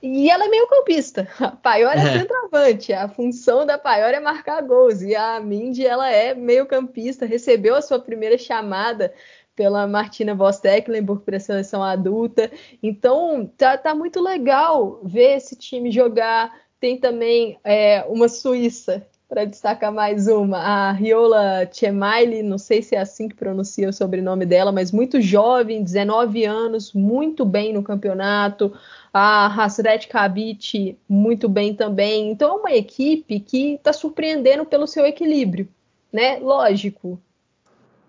[0.03, 1.25] E ela é meio campista.
[1.39, 2.91] A Paior é, é, centroavante.
[2.91, 5.01] A função da Paior é marcar gols.
[5.03, 7.25] E a Mindy, ela é meio campista.
[7.25, 9.13] Recebeu a sua primeira chamada
[9.55, 12.51] pela Martina Voss Tecklenburg para a seleção adulta.
[12.83, 16.53] Então, tá, tá muito legal ver esse time jogar.
[16.79, 22.95] Tem também é, uma Suíça, para destacar mais uma, a Riola Chemaili, não sei se
[22.95, 27.81] é assim que pronuncia o sobrenome dela, mas muito jovem, 19 anos, muito bem no
[27.81, 28.73] campeonato.
[29.11, 32.29] A Hasret Kabit, muito bem também.
[32.29, 35.67] Então, é uma equipe que está surpreendendo pelo seu equilíbrio,
[36.13, 36.37] né?
[36.37, 37.19] Lógico,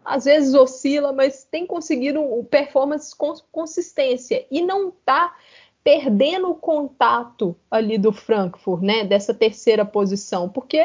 [0.07, 5.35] às vezes oscila, mas tem conseguido performance com consistência e não está
[5.83, 10.83] perdendo o contato ali do Frankfurt, né, dessa terceira posição, porque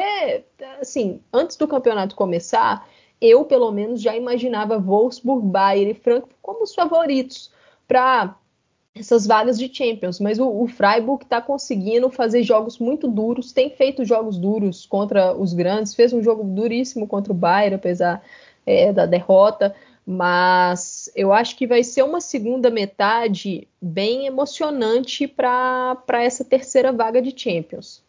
[0.80, 2.88] assim, antes do campeonato começar,
[3.20, 7.50] eu pelo menos já imaginava Wolfsburg, Bayern e Frankfurt como os favoritos
[7.88, 8.36] para
[8.94, 13.70] essas vagas de Champions, mas o, o Freiburg está conseguindo fazer jogos muito duros, tem
[13.70, 18.22] feito jogos duros contra os grandes, fez um jogo duríssimo contra o Bayern, apesar
[18.66, 19.74] é, da derrota,
[20.06, 27.22] mas eu acho que vai ser uma segunda metade bem emocionante para essa terceira vaga
[27.22, 28.02] de Champions.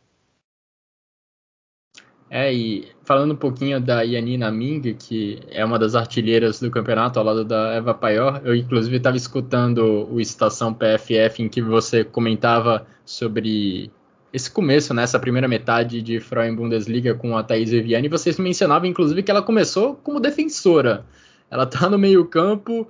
[2.30, 7.20] É, e falando um pouquinho da Yanina Ming, que é uma das artilheiras do campeonato
[7.20, 12.04] ao lado da Eva Paior, eu inclusive estava escutando o Estação PFF em que você
[12.04, 13.92] comentava sobre
[14.34, 18.90] esse começo, nessa né, primeira metade de Frauen Bundesliga com a Thaís Viviane, vocês mencionavam
[18.90, 21.06] inclusive que ela começou como defensora.
[21.52, 22.88] Ela tá no meio-campo,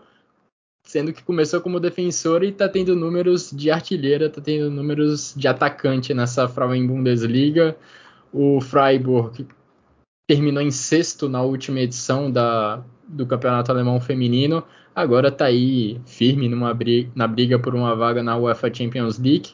[0.85, 5.45] sendo que começou como defensora e tá tendo números de artilheira, tá tendo números de
[5.45, 7.75] atacante nessa Frauen Bundesliga.
[8.31, 9.45] O Freiburg
[10.25, 14.63] terminou em sexto na última edição da, do Campeonato Alemão Feminino,
[14.95, 19.49] agora tá aí firme numa briga, na briga por uma vaga na UEFA Champions League.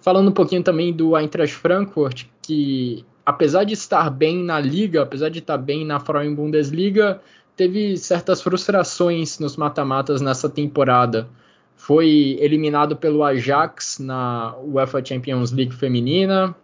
[0.00, 5.28] Falando um pouquinho também do Eintracht Frankfurt, que apesar de estar bem na liga, apesar
[5.28, 7.20] de estar bem na Frauen Bundesliga,
[7.56, 11.28] teve certas frustrações nos mata-matas nessa temporada.
[11.76, 16.54] Foi eliminado pelo Ajax na UEFA Champions League feminina,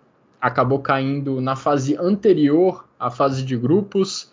[0.40, 4.32] acabou caindo na fase anterior à fase de grupos,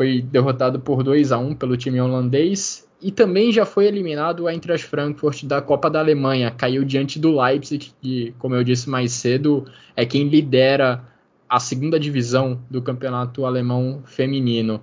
[0.00, 4.50] foi derrotado por 2 a 1 pelo time holandês e também já foi eliminado a
[4.54, 9.12] Eintracht Frankfurt da Copa da Alemanha, caiu diante do Leipzig, que, como eu disse mais
[9.12, 11.04] cedo, é quem lidera
[11.46, 14.82] a segunda divisão do campeonato alemão feminino.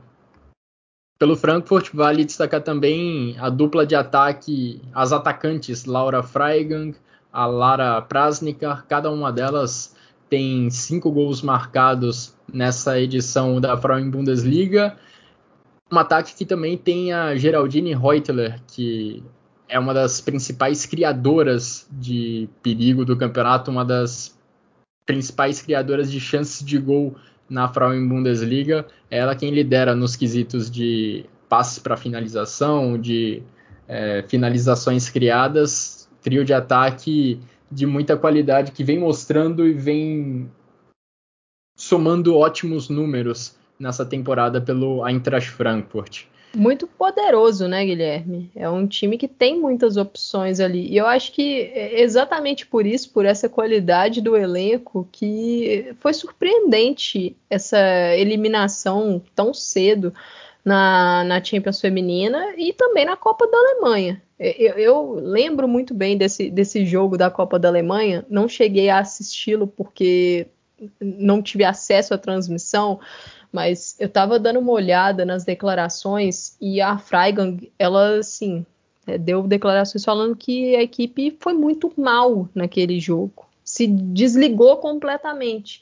[1.17, 6.95] Pelo Frankfurt, vale destacar também a dupla de ataque, as atacantes Laura Freigang,
[7.33, 9.95] a Lara Prasnikar, cada uma delas
[10.29, 14.97] tem cinco gols marcados nessa edição da Frauen Bundesliga
[15.91, 19.23] um ataque que também tem a Geraldine Reutler, que
[19.69, 24.37] é uma das principais criadoras de perigo do campeonato, uma das
[25.05, 27.15] principais criadoras de chances de gol
[27.49, 28.85] na Frauen Bundesliga.
[29.09, 33.41] Ela quem lidera nos quesitos de passes para finalização, de
[33.87, 37.39] é, finalizações criadas, trio de ataque
[37.71, 40.49] de muita qualidade que vem mostrando e vem
[41.77, 46.25] somando ótimos números nessa temporada pelo Eintracht Frankfurt.
[46.55, 48.49] Muito poderoso, né, Guilherme?
[48.55, 50.87] É um time que tem muitas opções ali.
[50.87, 56.13] E eu acho que é exatamente por isso, por essa qualidade do elenco, que foi
[56.13, 57.77] surpreendente essa
[58.15, 60.11] eliminação tão cedo
[60.65, 64.21] na, na Champions Feminina e também na Copa da Alemanha.
[64.39, 68.99] Eu, eu, lembro muito bem desse, desse jogo da Copa da Alemanha, não cheguei a
[68.99, 70.47] assisti-lo porque
[70.99, 72.99] não tive acesso à transmissão,
[73.51, 78.65] mas eu estava dando uma olhada nas declarações e a Freigang, ela, assim,
[79.05, 85.81] é, deu declarações falando que a equipe foi muito mal naquele jogo, se desligou completamente.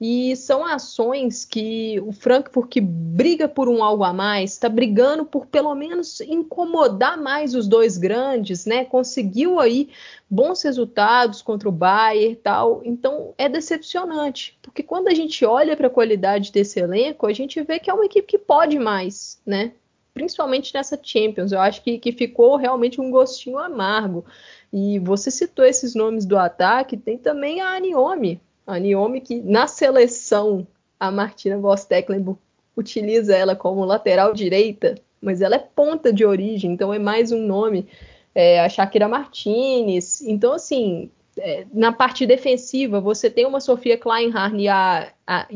[0.00, 5.24] E são ações que o Frankfurt que briga por um algo a mais, está brigando
[5.24, 8.84] por pelo menos incomodar mais os dois grandes, né?
[8.84, 9.88] Conseguiu aí
[10.28, 12.82] bons resultados contra o Bayern e tal.
[12.84, 17.62] Então é decepcionante, porque quando a gente olha para a qualidade desse elenco, a gente
[17.62, 19.72] vê que é uma equipe que pode mais, né?
[20.16, 21.52] principalmente nessa Champions.
[21.52, 24.24] Eu acho que, que ficou realmente um gostinho amargo.
[24.72, 28.40] E você citou esses nomes do ataque, tem também a Aniomi.
[28.66, 30.66] A Aniomi que na seleção
[30.98, 32.38] a Martina Voss Tecklenburg
[32.76, 37.46] utiliza ela como lateral direita, mas ela é ponta de origem, então é mais um
[37.46, 37.86] nome.
[38.34, 40.20] É, a Shakira Martinez.
[40.20, 45.46] Então, assim, é, na parte defensiva, você tem uma Sofia Kleinhardt e a, a,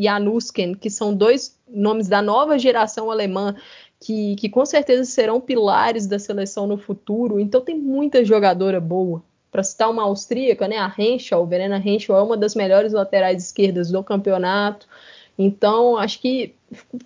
[0.79, 3.55] que são dois nomes da nova geração alemã
[4.01, 7.39] que, que com certeza serão pilares da seleção no futuro.
[7.39, 9.23] Então tem muita jogadora boa.
[9.51, 13.91] Para citar uma austríaca, né, a Henschel, Verena Henschel é uma das melhores laterais esquerdas
[13.91, 14.87] do campeonato.
[15.37, 16.55] Então, acho que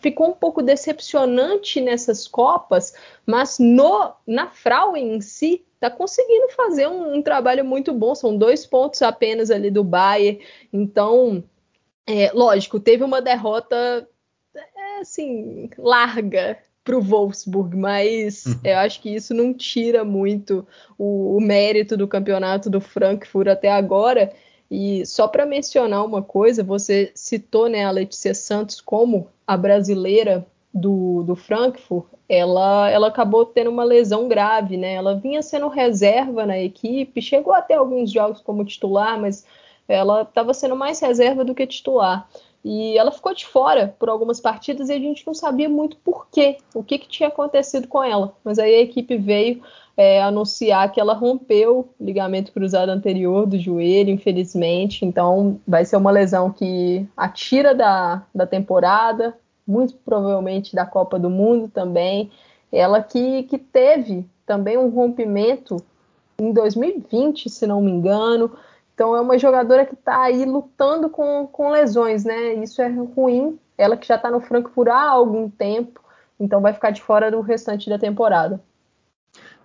[0.00, 6.88] ficou um pouco decepcionante nessas Copas, mas no na Frauen em si está conseguindo fazer
[6.88, 8.14] um, um, trabalho muito bom.
[8.14, 10.40] São dois pontos apenas ali do Bayern.
[10.72, 11.44] Então,
[12.06, 14.08] é, lógico, teve uma derrota
[14.54, 18.60] é, assim larga para o Wolfsburg, mas uhum.
[18.62, 20.66] eu acho que isso não tira muito
[20.98, 24.30] o, o, mérito do campeonato do Frankfurt até agora.
[24.70, 30.46] E só para mencionar uma coisa, você citou né, a Letícia Santos como a brasileira
[30.72, 34.94] do, do Frankfurt, ela, ela acabou tendo uma lesão grave, né?
[34.94, 39.46] Ela vinha sendo reserva na equipe, chegou até alguns jogos como titular, mas
[39.86, 42.28] ela estava sendo mais reserva do que titular.
[42.64, 46.26] E ela ficou de fora por algumas partidas e a gente não sabia muito por
[46.30, 48.34] quê, o que, que tinha acontecido com ela.
[48.42, 49.60] Mas aí a equipe veio
[49.96, 55.04] é, anunciar que ela rompeu o ligamento cruzado anterior do joelho, infelizmente.
[55.04, 59.36] Então vai ser uma lesão que a tira da, da temporada,
[59.66, 62.30] muito provavelmente da Copa do Mundo também.
[62.72, 65.76] Ela que, que teve também um rompimento
[66.38, 68.50] em 2020, se não me engano.
[68.94, 72.54] Então é uma jogadora que está aí lutando com, com lesões, né?
[72.54, 73.58] Isso é ruim.
[73.76, 76.00] Ela que já está no Frankfurt há algum tempo,
[76.38, 78.62] então vai ficar de fora do restante da temporada.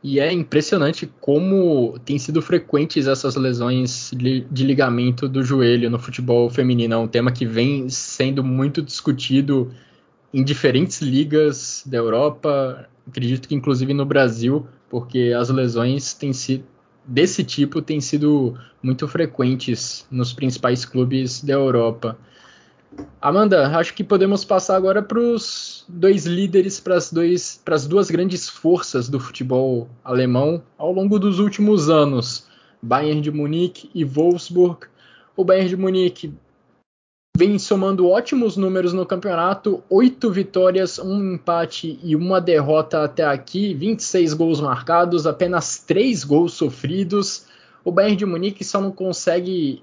[0.02, 6.50] E é impressionante como tem sido frequentes essas lesões de ligamento do joelho no futebol
[6.50, 6.94] feminino.
[6.94, 9.72] É um tema que vem sendo muito discutido
[10.34, 16.64] em diferentes ligas da Europa, acredito que inclusive no Brasil, porque as lesões têm sido
[17.10, 22.18] desse tipo têm sido muito frequentes nos principais clubes da Europa.
[23.20, 29.10] Amanda, acho que podemos passar agora para os dois líderes, para as duas grandes forças
[29.10, 32.48] do futebol alemão ao longo dos últimos anos,
[32.82, 34.88] Bayern de Munique e Wolfsburg.
[35.36, 36.34] O Bayern de Munique
[37.40, 43.74] vem somando ótimos números no campeonato, oito vitórias, um empate e uma derrota até aqui,
[43.74, 47.46] 26 gols marcados, apenas três gols sofridos.
[47.86, 49.82] O Bayern de Munique só não consegue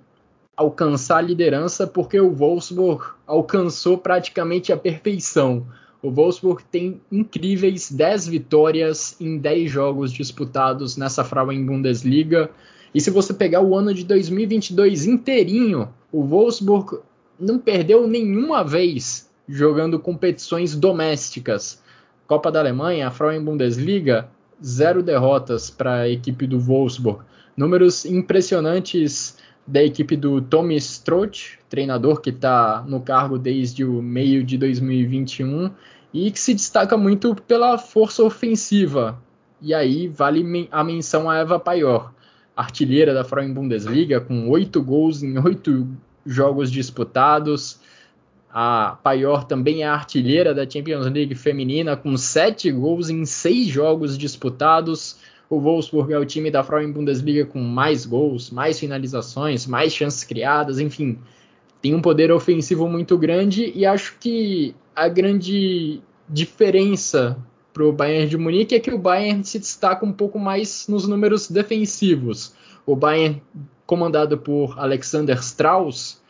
[0.54, 5.66] alcançar a liderança porque o Wolfsburg alcançou praticamente a perfeição.
[6.02, 12.50] O Wolfsburg tem incríveis 10 vitórias em 10 jogos disputados nessa Frauen Bundesliga.
[12.94, 16.98] E se você pegar o ano de 2022 inteirinho, o Wolfsburg
[17.38, 21.82] não perdeu nenhuma vez jogando competições domésticas.
[22.26, 24.28] Copa da Alemanha, a Frauen Bundesliga,
[24.64, 27.20] zero derrotas para a equipe do Wolfsburg.
[27.56, 31.30] Números impressionantes da equipe do Tommy Stroh,
[31.68, 35.70] treinador que está no cargo desde o meio de 2021
[36.12, 39.20] e que se destaca muito pela força ofensiva.
[39.60, 42.12] E aí vale a menção a Eva Paior,
[42.56, 45.88] artilheira da Frauen Bundesliga, com oito gols em oito
[46.26, 47.80] jogos disputados.
[48.52, 54.16] A Paior também é artilheira da Champions League feminina, com sete gols em seis jogos
[54.16, 55.18] disputados.
[55.48, 60.24] O Wolfsburg é o time da Frauen Bundesliga com mais gols, mais finalizações, mais chances
[60.24, 61.18] criadas, enfim,
[61.80, 67.36] tem um poder ofensivo muito grande e acho que a grande diferença
[67.72, 71.06] para o Bayern de Munique é que o Bayern se destaca um pouco mais nos
[71.06, 72.54] números defensivos.
[72.86, 73.42] O Bayern
[73.86, 76.20] comandado por Alexander Strauss,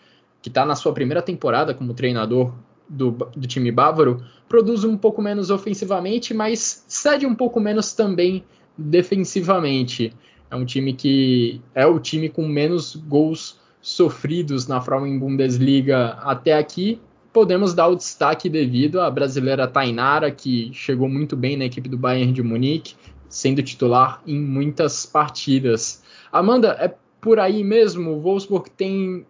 [0.42, 2.52] que está na sua primeira temporada como treinador
[2.88, 8.44] do, do, time bávaro, produz um pouco menos ofensivamente, mas cede um pouco menos também
[8.76, 10.12] defensivamente.
[10.50, 16.52] É um time que é o time com menos gols sofridos na Frauen Bundesliga até
[16.52, 17.00] aqui.
[17.32, 21.98] Podemos dar o destaque devido à brasileira Tainara, que chegou muito bem na equipe do
[21.98, 22.94] Bayern de Munique,
[23.28, 26.02] sendo titular em muitas partidas.
[26.32, 28.12] Amanda, é por aí mesmo.
[28.12, 29.27] O Wolfsburg tem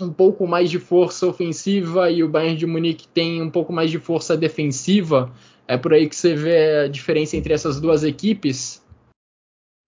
[0.00, 3.90] um pouco mais de força ofensiva e o Bayern de Munique tem um pouco mais
[3.90, 5.32] de força defensiva.
[5.66, 8.84] É por aí que você vê a diferença entre essas duas equipes?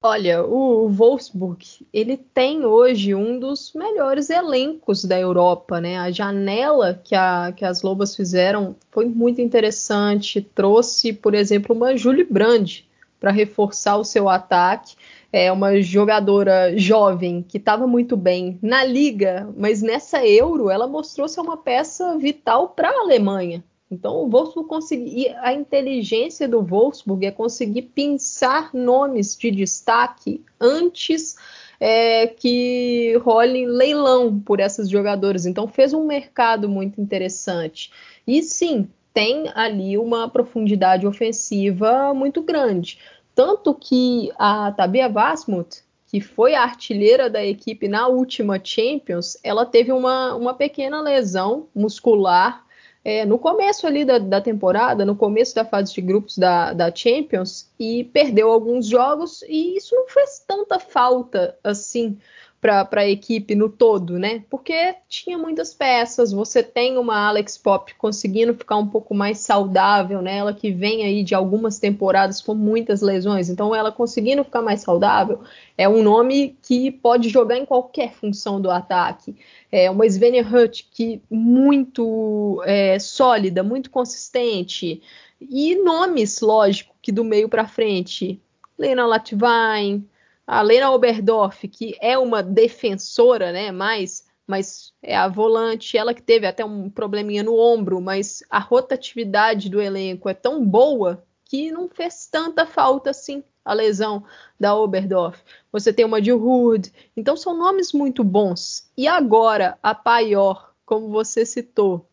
[0.00, 5.98] Olha, o Wolfsburg, ele tem hoje um dos melhores elencos da Europa, né?
[5.98, 11.96] A janela que, a, que as Lobas fizeram foi muito interessante, trouxe, por exemplo, uma
[11.96, 12.82] Julie Brand
[13.18, 14.94] para reforçar o seu ataque.
[15.32, 21.28] É uma jogadora jovem que estava muito bem na liga, mas nessa Euro ela mostrou
[21.28, 23.62] ser uma peça vital para a Alemanha.
[23.90, 31.36] Então o Wolfsburg conseguir a inteligência do Wolfsburg é conseguir pensar nomes de destaque antes
[31.80, 35.46] é, que role leilão por essas jogadoras.
[35.46, 37.90] Então fez um mercado muito interessante.
[38.26, 42.98] E sim, tem ali uma profundidade ofensiva muito grande.
[43.38, 49.64] Tanto que a Tabia Vasmut, que foi a artilheira da equipe na última Champions, ela
[49.64, 52.66] teve uma, uma pequena lesão muscular
[53.04, 56.92] é, no começo ali da, da, temporada, no começo da fase de grupos da, da,
[56.92, 62.18] Champions, e perdeu alguns jogos, e isso não fez tanta falta assim
[62.60, 64.42] para a equipe no todo, né?
[64.50, 70.20] Porque tinha muitas peças, você tem uma Alex Pop conseguindo ficar um pouco mais saudável,
[70.20, 70.38] né?
[70.38, 74.80] Ela que vem aí de algumas temporadas com muitas lesões, então ela conseguindo ficar mais
[74.80, 75.40] saudável
[75.78, 79.36] é um nome que pode jogar em qualquer função do ataque.
[79.70, 85.00] É uma Svenja Hutt que muito é, sólida, muito consistente
[85.40, 88.40] e nomes, lógico, que do meio para frente,
[88.76, 90.04] Lena Latvine,
[90.48, 93.70] a Lena Oberdorf, que é uma defensora, né?
[93.70, 98.58] Mas, mas é a volante, ela que teve até um probleminha no ombro, mas a
[98.58, 104.24] rotatividade do elenco é tão boa que não fez tanta falta assim a lesão
[104.58, 105.38] da Oberdorf.
[105.70, 108.90] Você tem uma Jill Hood, então são nomes muito bons.
[108.96, 112.08] E agora a Paior, como você citou,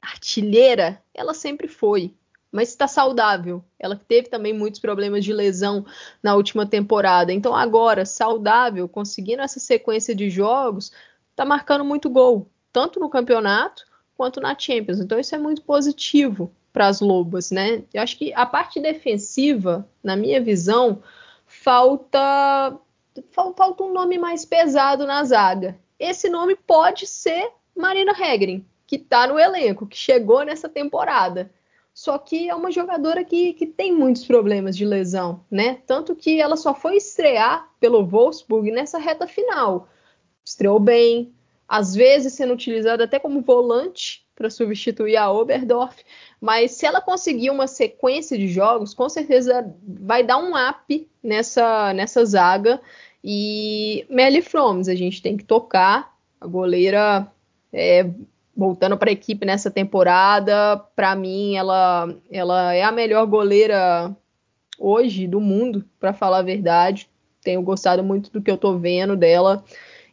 [0.00, 2.14] artilheira, ela sempre foi
[2.54, 3.64] mas está saudável.
[3.80, 5.84] Ela teve também muitos problemas de lesão
[6.22, 7.32] na última temporada.
[7.32, 10.92] Então, agora, saudável, conseguindo essa sequência de jogos,
[11.32, 13.84] está marcando muito gol, tanto no campeonato
[14.16, 15.00] quanto na Champions.
[15.00, 17.82] Então, isso é muito positivo para as Lobas, né?
[17.92, 21.02] Eu acho que a parte defensiva, na minha visão,
[21.44, 22.78] falta
[23.32, 25.76] falta um nome mais pesado na zaga.
[25.98, 31.50] Esse nome pode ser Marina Hegrin, que está no elenco, que chegou nessa temporada.
[31.94, 35.78] Só que é uma jogadora que, que tem muitos problemas de lesão, né?
[35.86, 39.88] Tanto que ela só foi estrear pelo Wolfsburg nessa reta final.
[40.44, 41.32] Estreou bem,
[41.68, 46.02] às vezes sendo utilizada até como volante para substituir a Oberdorf,
[46.40, 51.94] mas se ela conseguir uma sequência de jogos, com certeza vai dar um up nessa,
[51.94, 52.80] nessa zaga.
[53.22, 56.12] E Melly Froms, a gente tem que tocar.
[56.40, 57.32] A goleira
[57.72, 58.10] é,
[58.56, 64.14] voltando para a equipe nessa temporada, para mim ela, ela é a melhor goleira
[64.78, 67.08] hoje do mundo, para falar a verdade.
[67.42, 69.64] Tenho gostado muito do que eu estou vendo dela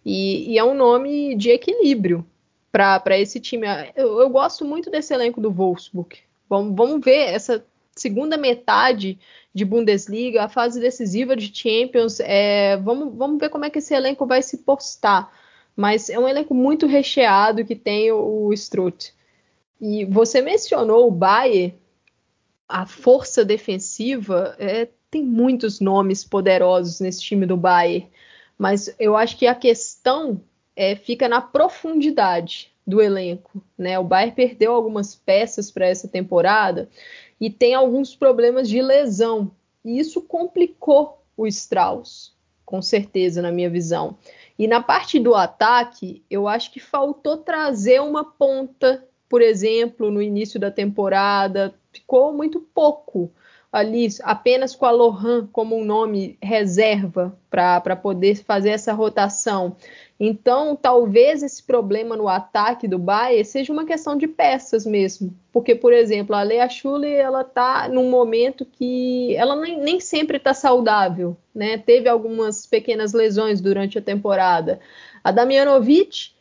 [0.06, 2.26] e, e, é um nome de equilíbrio
[2.72, 3.68] para esse time.
[3.96, 6.18] Eu, eu, gosto muito desse elenco do Wolfsburg.
[6.50, 7.64] Vamos, vamos ver essa
[7.96, 9.20] segunda metade
[9.54, 12.20] de Bundesliga, a fase decisiva de Champions.
[12.20, 15.32] É, vamos, vamos ver como é que esse elenco vai se postar
[15.76, 19.14] mas é um elenco muito recheado que tem o, o Strutt.
[19.80, 21.74] E você mencionou o Bayer,
[22.68, 28.08] a força defensiva, é, tem muitos nomes poderosos nesse time do Bayer,
[28.58, 30.42] mas eu acho que a questão
[30.76, 33.62] é, fica na profundidade do elenco.
[33.78, 33.98] Né?
[34.00, 36.90] O Bayern perdeu algumas peças para essa temporada
[37.40, 39.52] e tem alguns problemas de lesão.
[39.84, 42.34] E isso complicou o Strauss,
[42.66, 44.18] com certeza, na minha visão.
[44.62, 50.22] E na parte do ataque, eu acho que faltou trazer uma ponta, por exemplo, no
[50.22, 51.74] início da temporada.
[51.92, 53.34] Ficou muito pouco
[53.72, 59.78] ali, apenas com a Lohan como um nome reserva para poder fazer essa rotação.
[60.20, 65.34] Então, talvez esse problema no ataque do Bayern seja uma questão de peças mesmo.
[65.52, 70.38] Porque, por exemplo, a Lea Schuller, ela está num momento que ela nem, nem sempre
[70.38, 71.78] está saudável, né?
[71.78, 74.80] Teve algumas pequenas lesões durante a temporada.
[75.24, 76.32] A Damianovic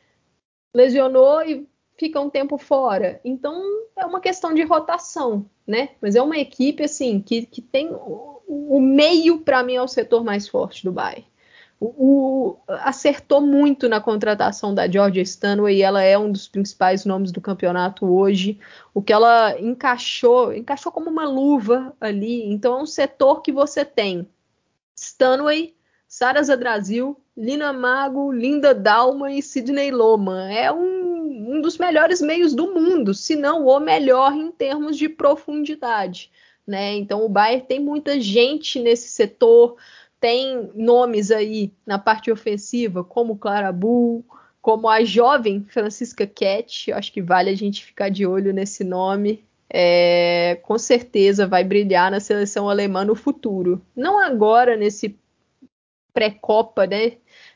[0.75, 1.67] lesionou e
[2.01, 3.21] fica um tempo fora.
[3.25, 3.63] Então,
[3.97, 5.91] é uma questão de rotação, né?
[6.01, 7.93] Mas é uma equipe, assim, que, que tem...
[7.93, 11.31] O, o meio, para mim, é o setor mais forte do Bayern
[11.81, 17.41] o, acertou muito na contratação da Georgia Stanway ela é um dos principais nomes do
[17.41, 18.61] campeonato hoje.
[18.93, 22.45] O que ela encaixou, encaixou como uma luva ali.
[22.53, 24.29] Então é um setor que você tem
[24.95, 25.75] Stanway,
[26.07, 30.51] Sara Zadrasil, Lina Mago, Linda Dalma e Sidney Loman.
[30.51, 35.09] É um, um dos melhores meios do mundo, se não o melhor em termos de
[35.09, 36.31] profundidade.
[36.67, 36.95] Né?
[36.97, 39.77] Então o Bayern tem muita gente nesse setor
[40.21, 44.23] tem nomes aí na parte ofensiva, como Clara Bull,
[44.61, 49.43] como a jovem Francisca Cat, acho que vale a gente ficar de olho nesse nome.
[49.73, 53.81] É, com certeza vai brilhar na seleção alemã no futuro.
[53.97, 55.17] Não agora, nesse
[56.13, 57.13] pré-copa né,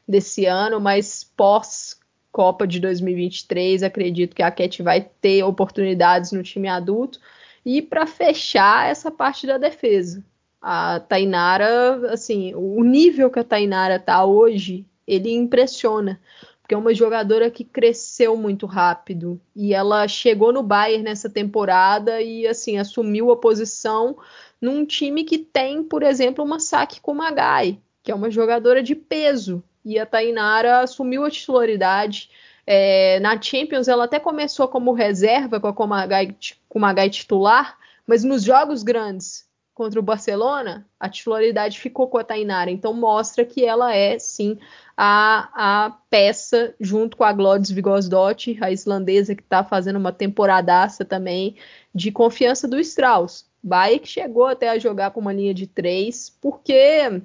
[0.06, 6.68] desse ano, mas pós-copa de 2023, acredito que a Cat vai ter oportunidades no time
[6.68, 7.20] adulto.
[7.64, 10.24] E para fechar essa parte da defesa,
[10.60, 16.20] a Tainara, assim, o nível que a Tainara tá hoje, ele impressiona
[16.64, 22.22] porque é uma jogadora que cresceu muito rápido e ela chegou no Bayern nessa temporada
[22.22, 24.16] e assim assumiu a posição
[24.58, 29.64] num time que tem, por exemplo, uma Saki Kumagai, que é uma jogadora de peso
[29.82, 32.30] e a Tainara assumiu a titularidade.
[32.66, 36.36] É, na Champions ela até começou como reserva com a Kumagai,
[36.68, 42.70] Kumagai titular, mas nos jogos grandes contra o Barcelona, a titularidade ficou com a Tainara.
[42.70, 44.58] Então mostra que ela é, sim,
[44.96, 51.06] a, a peça junto com a Glódis Vigosdotti, a islandesa que está fazendo uma temporadaça
[51.06, 51.56] também
[51.92, 53.46] de confiança do Strauss.
[53.62, 57.22] Bayek chegou até a jogar com uma linha de três, porque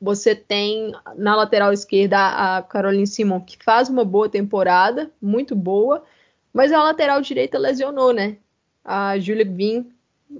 [0.00, 2.18] você tem na lateral esquerda
[2.56, 6.04] a Caroline Simon, que faz uma boa temporada, muito boa,
[6.52, 8.36] mas a lateral direita lesionou, né?
[8.84, 9.92] A Julie Vin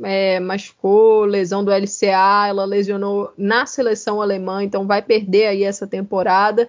[0.02, 5.86] é, machucou, lesão do LCA, ela lesionou na seleção alemã, então vai perder aí essa
[5.86, 6.68] temporada.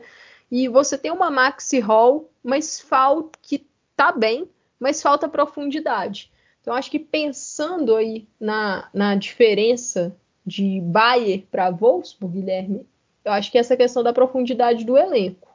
[0.51, 6.31] E você tem uma Maxi Hall, mas falta que tá bem, mas falta profundidade.
[6.61, 10.15] Então acho que pensando aí na, na diferença
[10.45, 12.85] de Bayer para Wolfsburg, Guilherme,
[13.23, 15.47] eu acho que essa questão da profundidade do elenco.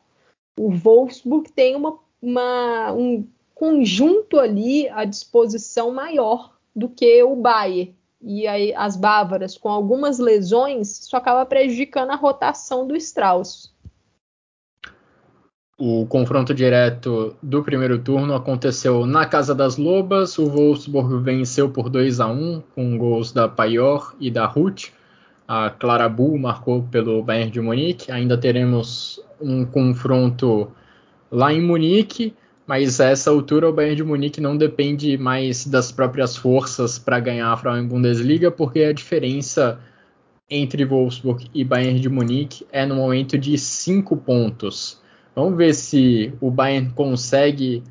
[0.56, 7.92] O Wolfsburg tem uma, uma, um conjunto ali à disposição maior do que o Bayer.
[8.20, 13.73] E aí as bávaras, com algumas lesões, isso acaba prejudicando a rotação do Strauss.
[15.76, 20.38] O confronto direto do primeiro turno aconteceu na Casa das Lobas.
[20.38, 24.90] O Wolfsburg venceu por 2 a 1 com gols da Paior e da Ruth.
[25.46, 28.12] A Clara Bull marcou pelo Bayern de Munique.
[28.12, 30.70] Ainda teremos um confronto
[31.30, 32.34] lá em Munique
[32.66, 37.20] mas a essa altura o Bayern de Munique não depende mais das próprias forças para
[37.20, 39.78] ganhar a Frauen Bundesliga, porque a diferença
[40.48, 45.02] entre Wolfsburg e Bayern de Munique é no momento de 5 pontos.
[45.34, 47.82] Vamos ver se o Bayern consegue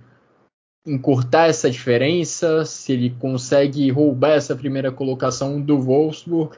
[0.85, 6.57] encurtar essa diferença, se ele consegue roubar essa primeira colocação do Wolfsburg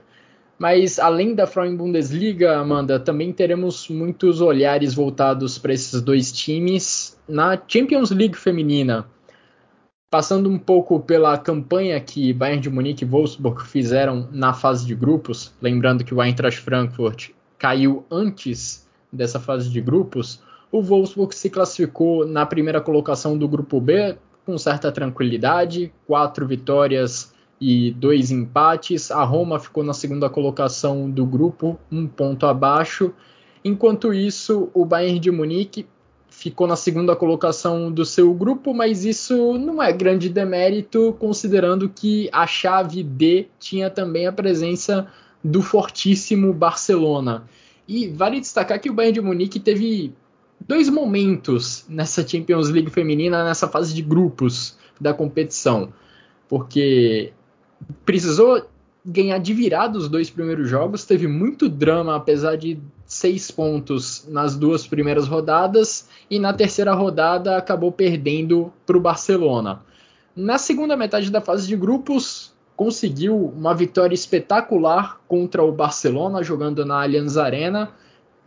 [0.58, 7.20] mas além da Frauen Bundesliga, Amanda, também teremos muitos olhares voltados para esses dois times
[7.28, 9.06] na Champions League feminina.
[10.10, 14.96] Passando um pouco pela campanha que Bayern de Munique e Wolfsburg fizeram na fase de
[14.96, 20.42] grupos, lembrando que o Eintracht Frankfurt caiu antes dessa fase de grupos,
[20.76, 27.34] o Wolfsburg se classificou na primeira colocação do grupo B com certa tranquilidade, quatro vitórias
[27.62, 29.10] e dois empates.
[29.10, 33.14] A Roma ficou na segunda colocação do grupo, um ponto abaixo.
[33.64, 35.88] Enquanto isso, o Bayern de Munique
[36.30, 42.30] ficou na segunda colocação do seu grupo, mas isso não é grande demérito, considerando que
[42.34, 45.08] a chave D tinha também a presença
[45.42, 47.46] do fortíssimo Barcelona.
[47.88, 50.14] E vale destacar que o Bayern de Munique teve
[50.60, 55.94] dois momentos nessa Champions League feminina, nessa fase de grupos da competição,
[56.48, 57.34] porque
[58.06, 58.66] precisou
[59.06, 64.56] ganhar de virada os dois primeiros jogos, teve muito drama, apesar de seis pontos nas
[64.56, 69.82] duas primeiras rodadas, e na terceira rodada acabou perdendo para o Barcelona.
[70.36, 76.84] Na segunda metade da fase de grupos, conseguiu uma vitória espetacular contra o Barcelona, jogando
[76.84, 77.92] na Allianz Arena,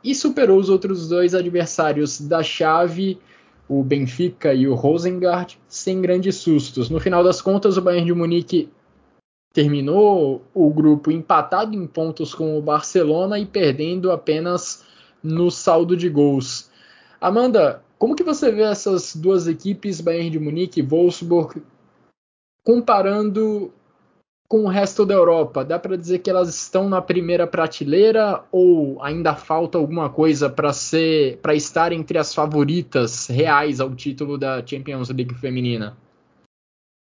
[0.09, 3.19] e superou os outros dois adversários da chave,
[3.69, 6.89] o Benfica e o Rosengard, sem grandes sustos.
[6.89, 8.71] No final das contas, o Bayern de Munique
[9.53, 14.83] terminou o grupo empatado em pontos com o Barcelona e perdendo apenas
[15.23, 16.71] no saldo de gols.
[17.21, 21.63] Amanda, como que você vê essas duas equipes, Bayern de Munique e Wolfsburg,
[22.65, 23.71] comparando
[24.49, 25.65] com o resto da Europa?
[25.65, 30.73] Dá para dizer que elas estão na primeira prateleira ou ainda falta alguma coisa para
[30.73, 35.97] ser para estar entre as favoritas reais ao título da Champions League feminina?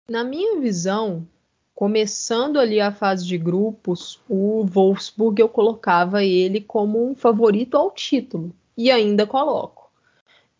[0.10, 1.28] Na minha visão,
[1.76, 7.92] começando ali a fase de grupos, o Wolfsburg eu colocava ele como um favorito ao
[7.92, 9.83] título e ainda coloco.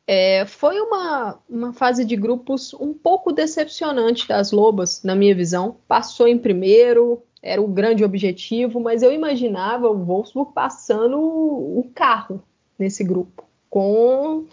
[0.06, 5.78] É, foi uma, uma fase de grupos um pouco decepcionante das Lobas, na minha visão.
[5.88, 12.44] Passou em primeiro, era o grande objetivo, mas eu imaginava o Wolfsburg passando o carro
[12.78, 14.46] nesse grupo, com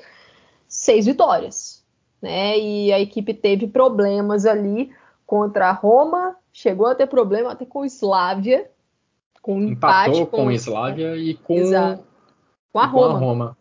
[0.68, 1.84] seis vitórias.
[2.22, 2.56] Né?
[2.58, 4.92] E a equipe teve problemas ali
[5.26, 8.70] contra a Roma, chegou a ter problema até com o Slavia,
[9.42, 11.56] com um Empatou com, o Slavia e com,
[12.72, 13.08] com a Roma.
[13.08, 13.59] Com a Roma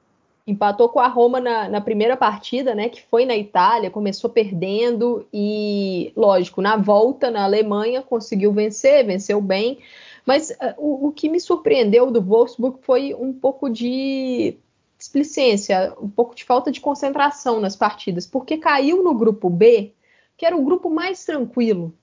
[0.50, 5.28] empatou com a Roma na, na, primeira partida, né, que foi na Itália, começou perdendo
[5.34, 9.80] e, lógico, na volta na Alemanha conseguiu vencer, venceu bem,
[10.26, 14.58] mas uh, o, o, que me surpreendeu do Wolfsburg foi um pouco de
[14.98, 19.94] displicência, um pouco de falta de concentração nas partidas, porque caiu no grupo B,
[20.36, 21.94] que era o grupo mais tranquilo,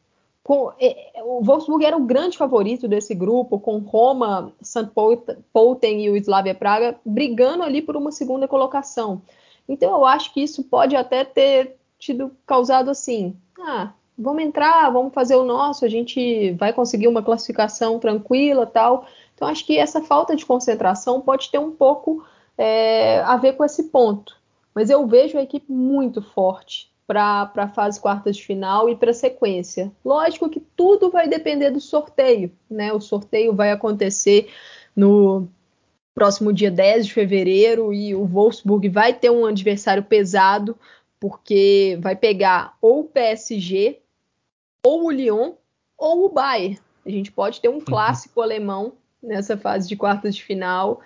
[0.46, 4.88] com, é, o Wolfsburg era o grande favorito desse grupo, com Roma, St.
[5.52, 9.20] Pölten e o Slavia Praga brigando ali por uma segunda colocação.
[9.68, 15.12] Então eu acho que isso pode até ter tido causado assim, ah, vamos entrar, vamos
[15.12, 19.04] fazer o nosso, a gente vai conseguir uma classificação tranquila, tal.
[19.34, 22.24] Então acho que essa falta de concentração pode ter um pouco
[22.56, 24.36] é, a ver com esse ponto.
[24.72, 29.10] Mas eu vejo a equipe muito forte para a fase quartas de final e para
[29.10, 29.92] a sequência.
[30.04, 32.92] Lógico que tudo vai depender do sorteio, né?
[32.92, 34.50] O sorteio vai acontecer
[34.94, 35.48] no
[36.14, 40.76] próximo dia 10 de fevereiro e o Wolfsburg vai ter um adversário pesado,
[41.20, 44.00] porque vai pegar ou o PSG,
[44.82, 45.52] ou o Lyon,
[45.96, 46.78] ou o Bayern.
[47.04, 47.80] A gente pode ter um uhum.
[47.80, 48.44] clássico uhum.
[48.44, 48.92] alemão
[49.22, 51.00] nessa fase de quartas de final.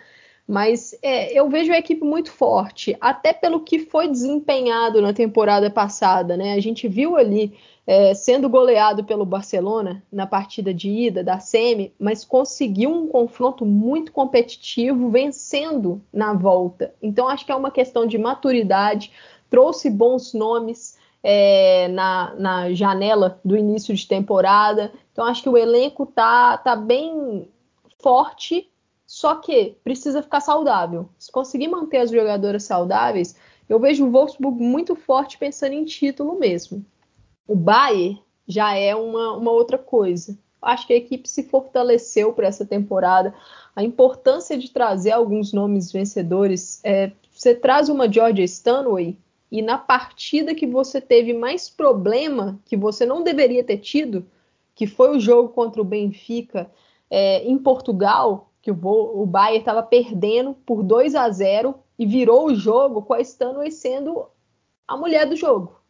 [0.50, 5.70] Mas é, eu vejo a equipe muito forte, até pelo que foi desempenhado na temporada
[5.70, 6.54] passada, né?
[6.54, 11.94] A gente viu ali é, sendo goleado pelo Barcelona na partida de ida da Semi,
[12.00, 16.92] mas conseguiu um confronto muito competitivo, vencendo na volta.
[17.00, 19.12] Então acho que é uma questão de maturidade,
[19.48, 20.98] trouxe bons nomes.
[21.22, 24.90] É, na, na janela do início de temporada.
[25.12, 27.46] Então acho que o elenco tá, tá bem
[28.02, 28.70] forte
[29.10, 31.08] só que precisa ficar saudável.
[31.18, 33.34] Se conseguir manter as jogadoras saudáveis,
[33.68, 36.86] eu vejo o Wolfsburg muito forte pensando em título mesmo.
[37.44, 40.38] O Bayern já é uma, uma outra coisa.
[40.62, 43.34] Acho que a equipe se fortaleceu para essa temporada.
[43.74, 46.80] A importância de trazer alguns nomes vencedores.
[46.84, 49.18] É, você traz uma Georgia Stanway
[49.50, 54.24] e na partida que você teve mais problema, que você não deveria ter tido,
[54.72, 56.70] que foi o jogo contra o Benfica
[57.10, 62.46] é, em Portugal, que o, o Bayern estava perdendo por 2 a 0 e virou
[62.46, 64.26] o jogo com a Stanway sendo
[64.86, 65.80] a mulher do jogo.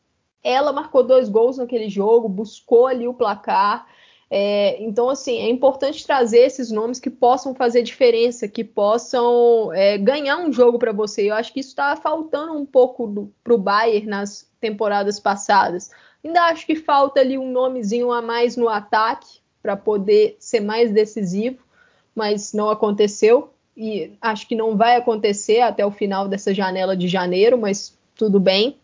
[0.42, 3.86] Ela marcou dois gols naquele jogo, buscou ali o placar.
[4.30, 9.98] É, então, assim, é importante trazer esses nomes que possam fazer diferença, que possam é,
[9.98, 11.28] ganhar um jogo para você.
[11.28, 15.90] Eu acho que isso estava faltando um pouco para o Bayern nas temporadas passadas.
[16.24, 20.92] Ainda acho que falta ali um nomezinho a mais no ataque para poder ser mais
[20.92, 21.58] decisivo
[22.20, 27.08] mas não aconteceu e acho que não vai acontecer até o final dessa janela de
[27.08, 28.76] janeiro, mas tudo bem.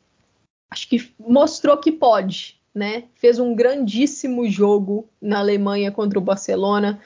[0.70, 3.04] Acho que mostrou que pode, né?
[3.14, 6.98] Fez um grandíssimo jogo na Alemanha contra o Barcelona,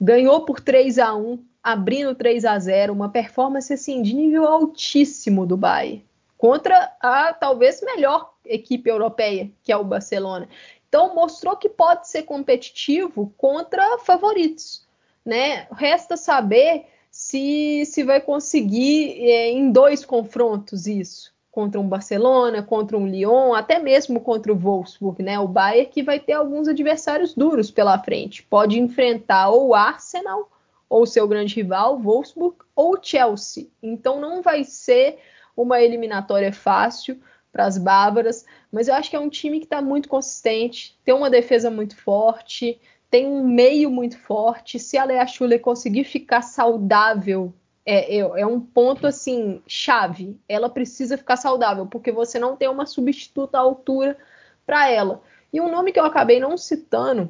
[0.00, 5.44] ganhou por 3 a 1, abrindo 3 a 0, uma performance assim de nível altíssimo
[5.44, 6.04] do Bayern,
[6.38, 10.48] contra a talvez melhor equipe europeia, que é o Barcelona.
[10.88, 14.86] Então mostrou que pode ser competitivo contra favoritos
[15.24, 15.66] né?
[15.72, 22.96] Resta saber se, se vai conseguir é, em dois confrontos isso, contra um Barcelona, contra
[22.96, 25.38] um Lyon, até mesmo contra o Wolfsburg, né?
[25.38, 28.42] O Bayern que vai ter alguns adversários duros pela frente.
[28.42, 30.50] Pode enfrentar ou o Arsenal,
[30.88, 33.68] ou seu grande rival, Wolfsburg, ou Chelsea.
[33.82, 35.18] Então não vai ser
[35.56, 37.20] uma eliminatória fácil
[37.52, 41.14] para as bávaras, mas eu acho que é um time que está muito consistente, tem
[41.14, 42.80] uma defesa muito forte,
[43.12, 44.78] tem um meio muito forte.
[44.78, 47.52] Se a Lea Schuller conseguir ficar saudável,
[47.84, 50.40] é, é, é, um ponto assim chave.
[50.48, 54.16] Ela precisa ficar saudável, porque você não tem uma substituta à altura
[54.64, 55.20] para ela.
[55.52, 57.28] E um nome que eu acabei não citando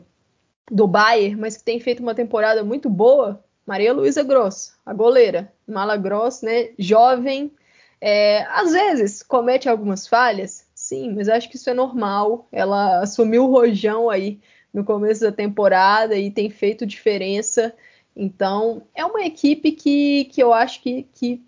[0.70, 5.53] do Bayern, mas que tem feito uma temporada muito boa, Maria Luísa Gross, a goleira.
[5.66, 6.70] Mala Gross, né?
[6.78, 7.53] Jovem,
[8.01, 12.47] é, às vezes comete algumas falhas, sim, mas acho que isso é normal.
[12.53, 14.41] Ela assumiu o rojão aí
[14.73, 17.75] no começo da temporada e tem feito diferença.
[18.14, 21.43] Então, é uma equipe que, que eu acho que, que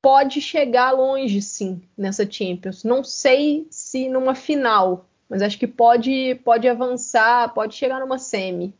[0.00, 2.84] pode chegar longe, sim, nessa Champions.
[2.84, 8.74] Não sei se numa final, mas acho que pode, pode avançar, pode chegar numa semi.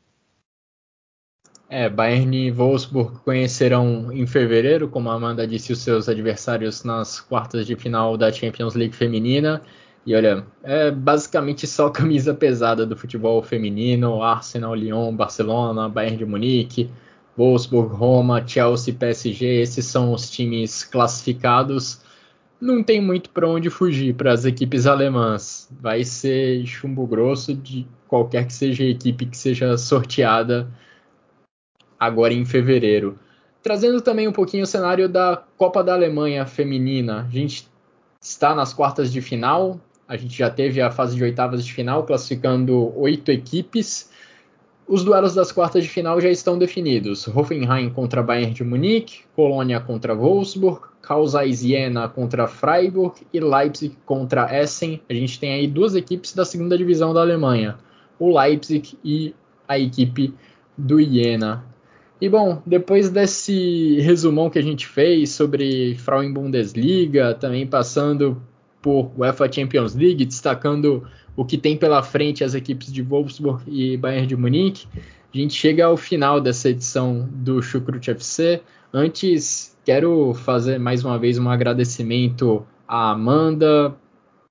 [1.68, 7.20] É, Bayern e Wolfsburg conhecerão em fevereiro, como a Amanda disse, os seus adversários nas
[7.20, 9.60] quartas de final da Champions League feminina.
[10.06, 16.24] E olha, é basicamente só camisa pesada do futebol feminino: Arsenal, Lyon, Barcelona, Bayern de
[16.24, 16.88] Munique,
[17.36, 19.62] Wolfsburg, Roma, Chelsea, PSG.
[19.62, 22.00] Esses são os times classificados.
[22.60, 25.68] Não tem muito para onde fugir para as equipes alemãs.
[25.80, 30.68] Vai ser chumbo grosso de qualquer que seja a equipe que seja sorteada
[31.98, 33.18] agora em fevereiro.
[33.62, 37.26] Trazendo também um pouquinho o cenário da Copa da Alemanha feminina.
[37.26, 37.68] A gente
[38.20, 42.04] está nas quartas de final, a gente já teve a fase de oitavas de final,
[42.04, 44.10] classificando oito equipes.
[44.86, 49.80] Os duelos das quartas de final já estão definidos: Hoffenheim contra Bayern de Munique, Colônia
[49.80, 55.00] contra Wolfsburg, Kausais Jena contra Freiburg e Leipzig contra Essen.
[55.08, 57.76] A gente tem aí duas equipes da segunda divisão da Alemanha,
[58.18, 59.34] o Leipzig e
[59.66, 60.32] a equipe
[60.78, 61.64] do Jena.
[62.20, 68.40] E bom, depois desse resumão que a gente fez sobre Frauen Bundesliga, também passando
[68.80, 71.06] por UEFA Champions League, destacando
[71.36, 74.86] o que tem pela frente as equipes de Wolfsburg e Bayern de Munique.
[75.32, 78.62] A gente chega ao final dessa edição do Chucrut FC.
[78.92, 83.94] Antes, quero fazer mais uma vez um agradecimento à Amanda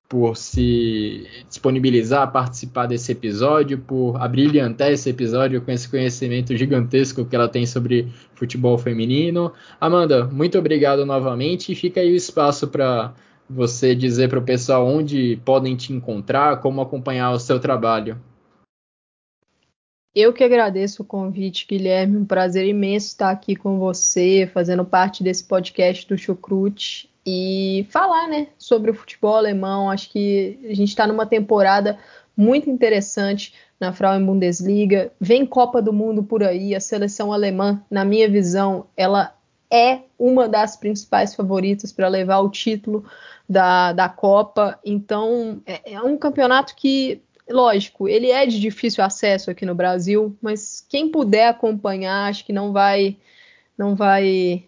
[0.07, 7.25] por se disponibilizar a participar desse episódio, por abrilhantar esse episódio com esse conhecimento gigantesco
[7.25, 9.51] que ela tem sobre futebol feminino.
[9.81, 13.13] Amanda, muito obrigado novamente e fica aí o espaço para
[13.49, 18.19] você dizer para o pessoal onde podem te encontrar, como acompanhar o seu trabalho.
[20.15, 22.15] Eu que agradeço o convite, Guilherme.
[22.15, 28.29] Um prazer imenso estar aqui com você, fazendo parte desse podcast do Chucrute e falar
[28.29, 29.91] né, sobre o futebol alemão.
[29.91, 31.99] Acho que a gente está numa temporada
[32.35, 35.11] muito interessante na Frauen Bundesliga.
[35.19, 36.73] Vem Copa do Mundo por aí.
[36.73, 39.34] A seleção alemã, na minha visão, ela
[39.71, 43.05] é uma das principais favoritas para levar o título
[43.47, 44.79] da, da Copa.
[44.83, 50.35] Então, é, é um campeonato que, lógico, ele é de difícil acesso aqui no Brasil,
[50.41, 53.17] mas quem puder acompanhar, acho que não vai.
[53.77, 54.63] Não vai.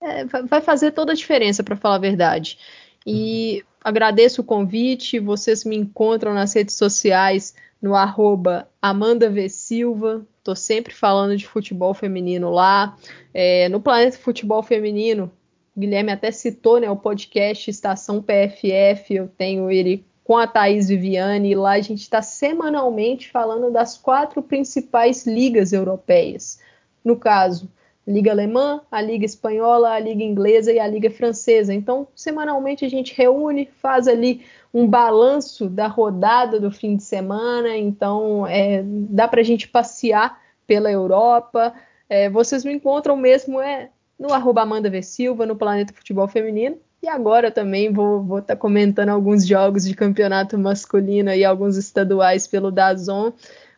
[0.00, 2.58] É, vai fazer toda a diferença, para falar a verdade.
[3.06, 5.18] E agradeço o convite.
[5.18, 9.48] Vocês me encontram nas redes sociais no arroba Amanda V.
[9.48, 10.26] Silva.
[10.48, 12.96] Estou sempre falando de futebol feminino lá.
[13.34, 15.30] É, no Planeta Futebol Feminino,
[15.76, 19.14] o Guilherme até citou né, o podcast Estação PFF.
[19.14, 21.50] Eu tenho ele com a Thaís Viviane.
[21.50, 26.58] E lá a gente está semanalmente falando das quatro principais ligas europeias.
[27.04, 27.68] No caso,
[28.06, 31.74] Liga Alemã, a Liga Espanhola, a Liga Inglesa e a Liga Francesa.
[31.74, 34.46] Então, semanalmente a gente reúne, faz ali
[34.78, 37.76] um balanço da rodada do fim de semana.
[37.76, 41.74] Então, é, dá para a gente passear pela Europa.
[42.08, 45.02] É, vocês me encontram mesmo é, no arroba Amanda v.
[45.02, 46.78] Silva, no Planeta Futebol Feminino.
[47.02, 52.46] E agora também vou estar tá comentando alguns jogos de campeonato masculino e alguns estaduais
[52.46, 53.32] pelo Dazon.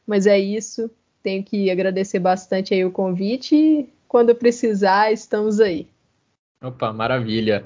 [0.07, 0.91] Mas é isso.
[1.23, 5.87] Tenho que agradecer bastante aí o convite quando precisar, estamos aí.
[6.63, 7.63] Opa, maravilha.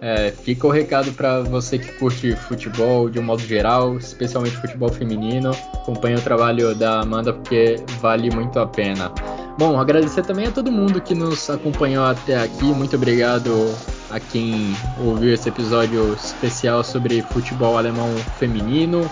[0.00, 4.88] É, fica o recado para você que curte futebol de um modo geral, especialmente futebol
[4.88, 5.50] feminino.
[5.74, 9.12] Acompanhe o trabalho da Amanda porque vale muito a pena.
[9.58, 12.64] Bom, agradecer também a todo mundo que nos acompanhou até aqui.
[12.64, 13.74] Muito obrigado
[14.10, 14.74] a quem
[15.04, 19.10] ouviu esse episódio especial sobre futebol alemão feminino.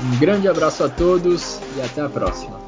[0.00, 2.60] Um grande abraço a todos e até a próxima.